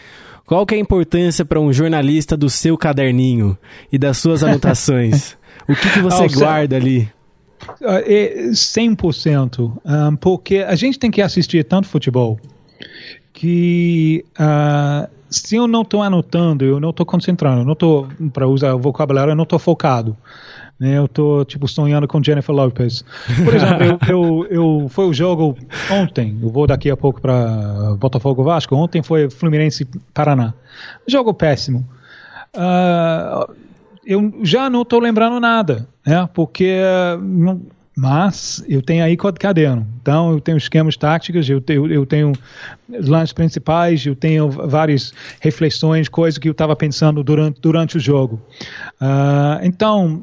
Qual 0.47 0.67
que 0.67 0.75
é 0.75 0.79
a 0.79 0.81
importância 0.81 1.45
para 1.45 1.61
um 1.61 1.73
jornalista 1.73 2.37
do 2.37 2.51
seu 2.51 2.77
caderninho 2.77 3.57
e 3.93 3.99
das 3.99 4.19
suas 4.19 4.43
anotações? 4.43 5.37
o 5.69 5.75
que, 5.77 5.91
que 5.91 6.01
você 6.01 6.25
Ah, 6.25 6.29
guarda 6.35 6.77
ali? 6.77 7.09
Ah, 7.85 8.03
é 8.05 8.49
100%. 8.51 9.73
ah, 9.85 10.11
porque 10.21 10.59
a 10.59 10.75
gente 10.75 10.99
tem 10.99 11.11
que 11.11 11.23
assistir 11.23 11.65
tanto 11.65 11.87
futebol 11.89 12.39
que 13.41 14.23
ah, 14.39 15.09
se 15.31 15.57
eu 15.57 15.67
não 15.67 15.81
estou 15.81 16.03
anotando, 16.03 16.63
eu 16.63 16.79
não 16.79 16.91
estou 16.91 17.07
concentrando, 17.07 17.63
eu 17.63 17.65
não 17.65 17.73
estou, 17.73 18.07
para 18.35 18.47
usar 18.47 18.75
o 18.75 18.79
vocabulário, 18.79 19.31
eu 19.31 19.35
não 19.37 19.45
estou 19.45 19.59
focado. 19.59 20.15
né? 20.79 20.99
Eu 20.99 21.07
estou 21.07 21.43
tipo 21.47 21.67
sonhando 21.67 22.07
com 22.07 22.23
Jennifer 22.23 22.55
Lopez. 22.55 23.03
Por 23.43 23.55
exemplo, 23.55 23.85
eu, 23.87 23.99
eu, 24.09 24.47
eu 24.83 24.89
foi 24.91 25.07
o 25.07 25.13
jogo 25.15 25.57
ontem. 25.91 26.39
Eu 26.43 26.51
vou 26.51 26.67
daqui 26.67 26.91
a 26.91 26.97
pouco 26.99 27.19
para 27.19 27.97
Botafogo 27.99 28.45
Vasco. 28.45 28.77
Ontem 28.77 29.03
foi 29.03 29.31
Fluminense 29.31 29.87
Paraná. 30.13 30.53
Jogo 31.09 31.33
péssimo. 31.33 31.89
Ah, 32.55 33.47
eu 34.05 34.35
já 34.43 34.69
não 34.69 34.83
estou 34.83 35.01
lembrando 35.01 35.41
nada, 35.41 35.89
né? 36.07 36.29
Porque 36.35 36.77
não- 37.23 37.63
mas 38.01 38.65
eu 38.67 38.81
tenho 38.81 39.05
aí 39.05 39.15
código 39.15 39.41
caderno. 39.41 39.87
Então 40.01 40.33
eu 40.33 40.41
tenho 40.41 40.57
esquemas 40.57 40.97
táticos, 40.97 41.51
eu 41.51 41.61
tenho, 41.61 41.87
eu 41.93 42.07
tenho 42.07 42.33
lances 42.89 43.31
principais, 43.31 44.07
eu 44.07 44.17
tenho 44.17 44.49
várias 44.49 45.13
reflexões, 45.39 46.09
coisas 46.09 46.39
que 46.39 46.49
eu 46.49 46.53
estava 46.53 46.75
pensando 46.75 47.23
durante, 47.23 47.61
durante 47.61 47.99
o 47.99 48.01
jogo. 48.01 48.41
Ah, 48.99 49.61
então, 49.63 50.23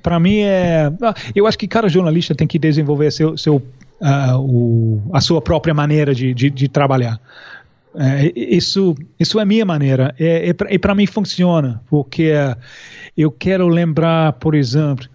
para 0.00 0.20
mim 0.20 0.38
é, 0.38 0.92
ah, 1.02 1.14
eu 1.34 1.48
acho 1.48 1.58
que 1.58 1.66
cada 1.66 1.88
jornalista 1.88 2.36
tem 2.36 2.46
que 2.46 2.56
desenvolver 2.56 3.10
seu, 3.10 3.36
seu 3.36 3.60
ah, 4.00 4.38
o, 4.38 5.02
a 5.12 5.20
sua 5.20 5.42
própria 5.42 5.74
maneira 5.74 6.14
de, 6.14 6.32
de, 6.32 6.48
de 6.48 6.68
trabalhar. 6.68 7.20
É, 7.96 8.32
isso, 8.36 8.94
isso 9.18 9.40
é 9.40 9.44
minha 9.44 9.64
maneira. 9.64 10.14
É, 10.20 10.54
e 10.70 10.78
para 10.78 10.94
mim 10.94 11.06
funciona, 11.06 11.82
porque 11.90 12.32
eu 13.16 13.32
quero 13.32 13.66
lembrar, 13.66 14.34
por 14.34 14.54
exemplo, 14.54 15.08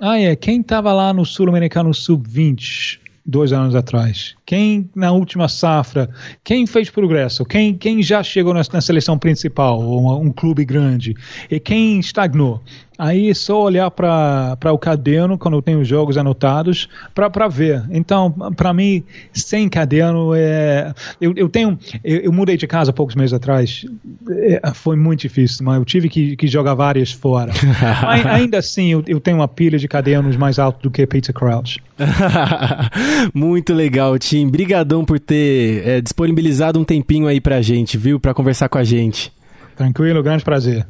ah, 0.00 0.18
é, 0.18 0.36
quem 0.36 0.60
estava 0.60 0.92
lá 0.92 1.12
no 1.12 1.24
Sul-Americano 1.24 1.92
Sub-20 1.92 3.00
dois 3.26 3.52
anos 3.52 3.74
atrás? 3.74 4.34
Quem 4.46 4.88
na 4.94 5.12
última 5.12 5.48
safra? 5.48 6.08
Quem 6.44 6.66
fez 6.66 6.88
progresso? 6.88 7.44
Quem, 7.44 7.76
quem 7.76 8.02
já 8.02 8.22
chegou 8.22 8.54
na, 8.54 8.62
na 8.72 8.80
seleção 8.80 9.18
principal, 9.18 9.82
ou 9.82 10.00
um, 10.00 10.28
um 10.28 10.32
clube 10.32 10.64
grande? 10.64 11.14
E 11.50 11.58
quem 11.60 11.98
estagnou? 11.98 12.62
Aí 12.98 13.32
só 13.32 13.62
olhar 13.62 13.88
para 13.92 14.72
o 14.72 14.78
caderno 14.78 15.38
quando 15.38 15.54
eu 15.54 15.62
tenho 15.62 15.84
jogos 15.84 16.18
anotados 16.18 16.88
para 17.14 17.46
ver. 17.46 17.84
Então, 17.90 18.32
para 18.56 18.74
mim, 18.74 19.04
sem 19.32 19.68
caderno 19.68 20.32
é. 20.34 20.92
Eu, 21.20 21.32
eu 21.36 21.48
tenho. 21.48 21.78
Eu, 22.02 22.18
eu, 22.22 22.32
mudei 22.32 22.56
de 22.56 22.66
casa 22.66 22.92
poucos 22.92 23.14
meses 23.14 23.32
atrás. 23.32 23.86
É, 24.28 24.72
foi 24.74 24.96
muito 24.96 25.20
difícil, 25.20 25.64
mas 25.64 25.76
eu 25.76 25.84
tive 25.84 26.08
que, 26.08 26.36
que 26.36 26.48
jogar 26.48 26.74
várias 26.74 27.12
fora. 27.12 27.52
mas, 28.02 28.26
ainda 28.26 28.58
assim, 28.58 28.88
eu, 28.88 29.04
eu, 29.06 29.20
tenho 29.20 29.36
uma 29.36 29.46
pilha 29.46 29.78
de 29.78 29.86
cadernos 29.86 30.36
mais 30.36 30.58
alto 30.58 30.82
do 30.82 30.90
que 30.90 31.06
Peter 31.06 31.32
Crouch. 31.32 31.80
muito 33.32 33.72
legal, 33.72 34.18
Tim. 34.18 34.48
Brigadão 34.48 35.04
por 35.04 35.20
ter 35.20 35.86
é, 35.86 36.00
disponibilizado 36.00 36.80
um 36.80 36.84
tempinho 36.84 37.28
aí 37.28 37.40
pra 37.40 37.62
gente, 37.62 37.96
viu? 37.96 38.18
Para 38.18 38.34
conversar 38.34 38.68
com 38.68 38.78
a 38.78 38.82
gente. 38.82 39.32
Tranquilo, 39.76 40.20
grande 40.20 40.42
prazer. 40.42 40.84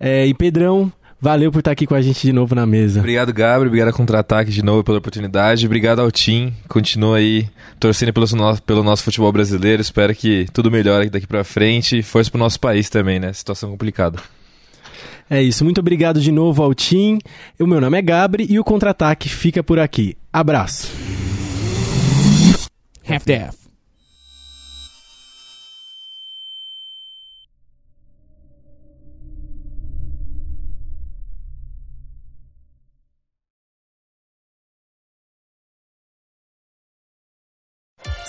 É, 0.00 0.26
e 0.26 0.34
Pedrão, 0.34 0.92
Valeu 1.20 1.50
por 1.50 1.60
estar 1.60 1.70
aqui 1.70 1.86
com 1.86 1.94
a 1.94 2.02
gente 2.02 2.20
de 2.20 2.32
novo 2.32 2.54
na 2.54 2.66
mesa. 2.66 3.00
Obrigado, 3.00 3.32
Gabriel. 3.32 3.66
Obrigado 3.68 3.88
a 3.88 3.92
Contra-Ataque 3.92 4.50
de 4.50 4.62
novo 4.62 4.84
pela 4.84 4.98
oportunidade. 4.98 5.64
Obrigado 5.64 6.00
ao 6.00 6.10
Tim. 6.10 6.52
Continua 6.68 7.16
aí 7.16 7.48
torcendo 7.80 8.12
pelo 8.12 8.26
nosso, 8.36 8.62
pelo 8.62 8.82
nosso 8.82 9.02
futebol 9.02 9.32
brasileiro. 9.32 9.80
Espero 9.80 10.14
que 10.14 10.46
tudo 10.52 10.70
melhore 10.70 11.08
daqui 11.08 11.26
pra 11.26 11.42
frente. 11.42 12.02
Força 12.02 12.30
pro 12.30 12.38
nosso 12.38 12.60
país 12.60 12.90
também, 12.90 13.18
né? 13.18 13.32
Situação 13.32 13.70
complicada. 13.70 14.18
É 15.28 15.42
isso. 15.42 15.64
Muito 15.64 15.80
obrigado 15.80 16.20
de 16.20 16.30
novo 16.30 16.62
ao 16.62 16.74
Tim. 16.74 17.18
O 17.58 17.66
meu 17.66 17.80
nome 17.80 17.98
é 17.98 18.02
Gabri 18.02 18.46
e 18.48 18.60
o 18.60 18.64
Contra-Ataque 18.64 19.28
fica 19.28 19.62
por 19.62 19.78
aqui. 19.78 20.16
Abraço. 20.32 20.92
Half-Death. 23.08 23.65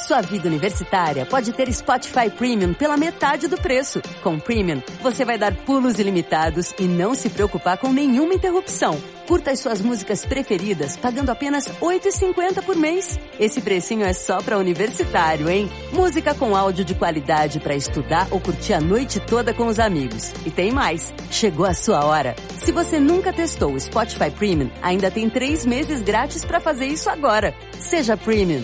Sua 0.08 0.22
vida 0.22 0.48
universitária 0.48 1.26
pode 1.26 1.52
ter 1.52 1.70
Spotify 1.70 2.30
Premium 2.30 2.74
pela 2.74 2.96
metade 2.96 3.46
do 3.46 3.58
preço. 3.58 4.02
Com 4.24 4.40
Premium, 4.40 4.82
você 5.02 5.26
vai 5.26 5.38
dar 5.38 5.54
pulos 5.54 6.00
ilimitados 6.00 6.74
e 6.80 6.84
não 6.84 7.14
se 7.14 7.30
preocupar 7.30 7.78
com 7.78 7.92
nenhuma 7.92 8.34
interrupção. 8.34 8.98
Curta 9.28 9.52
as 9.52 9.60
suas 9.60 9.82
músicas 9.82 10.26
preferidas 10.26 10.96
pagando 10.96 11.30
apenas 11.30 11.68
R$ 11.68 11.74
8,50 11.82 12.64
por 12.64 12.78
mês. 12.78 13.20
Esse 13.38 13.60
precinho 13.60 14.06
é 14.06 14.14
só 14.14 14.42
para 14.42 14.58
universitário, 14.58 15.50
hein? 15.50 15.70
Música 15.92 16.34
com 16.34 16.56
áudio 16.56 16.86
de 16.86 16.96
qualidade 16.96 17.60
para 17.60 17.76
estudar 17.76 18.30
ou 18.32 18.40
curtir 18.40 18.76
a 18.76 18.80
noite 18.80 19.20
toda 19.20 19.54
com 19.54 19.68
os 19.68 19.78
amigos. 19.78 20.32
E 20.46 20.50
tem 20.50 20.72
mais. 20.72 21.14
Chegou 21.30 21.66
a 21.66 21.74
sua 21.74 22.06
hora. 22.06 22.34
Se 22.60 22.72
você 22.72 22.98
nunca 22.98 23.34
testou 23.34 23.74
o 23.74 23.80
Spotify 23.80 24.32
Premium, 24.32 24.70
ainda 24.82 25.12
tem 25.12 25.30
três 25.30 25.66
meses 25.66 26.02
grátis 26.02 26.46
para 26.46 26.62
fazer 26.62 26.86
isso 26.86 27.10
agora. 27.10 27.54
Seja 27.78 28.16
Premium. 28.16 28.64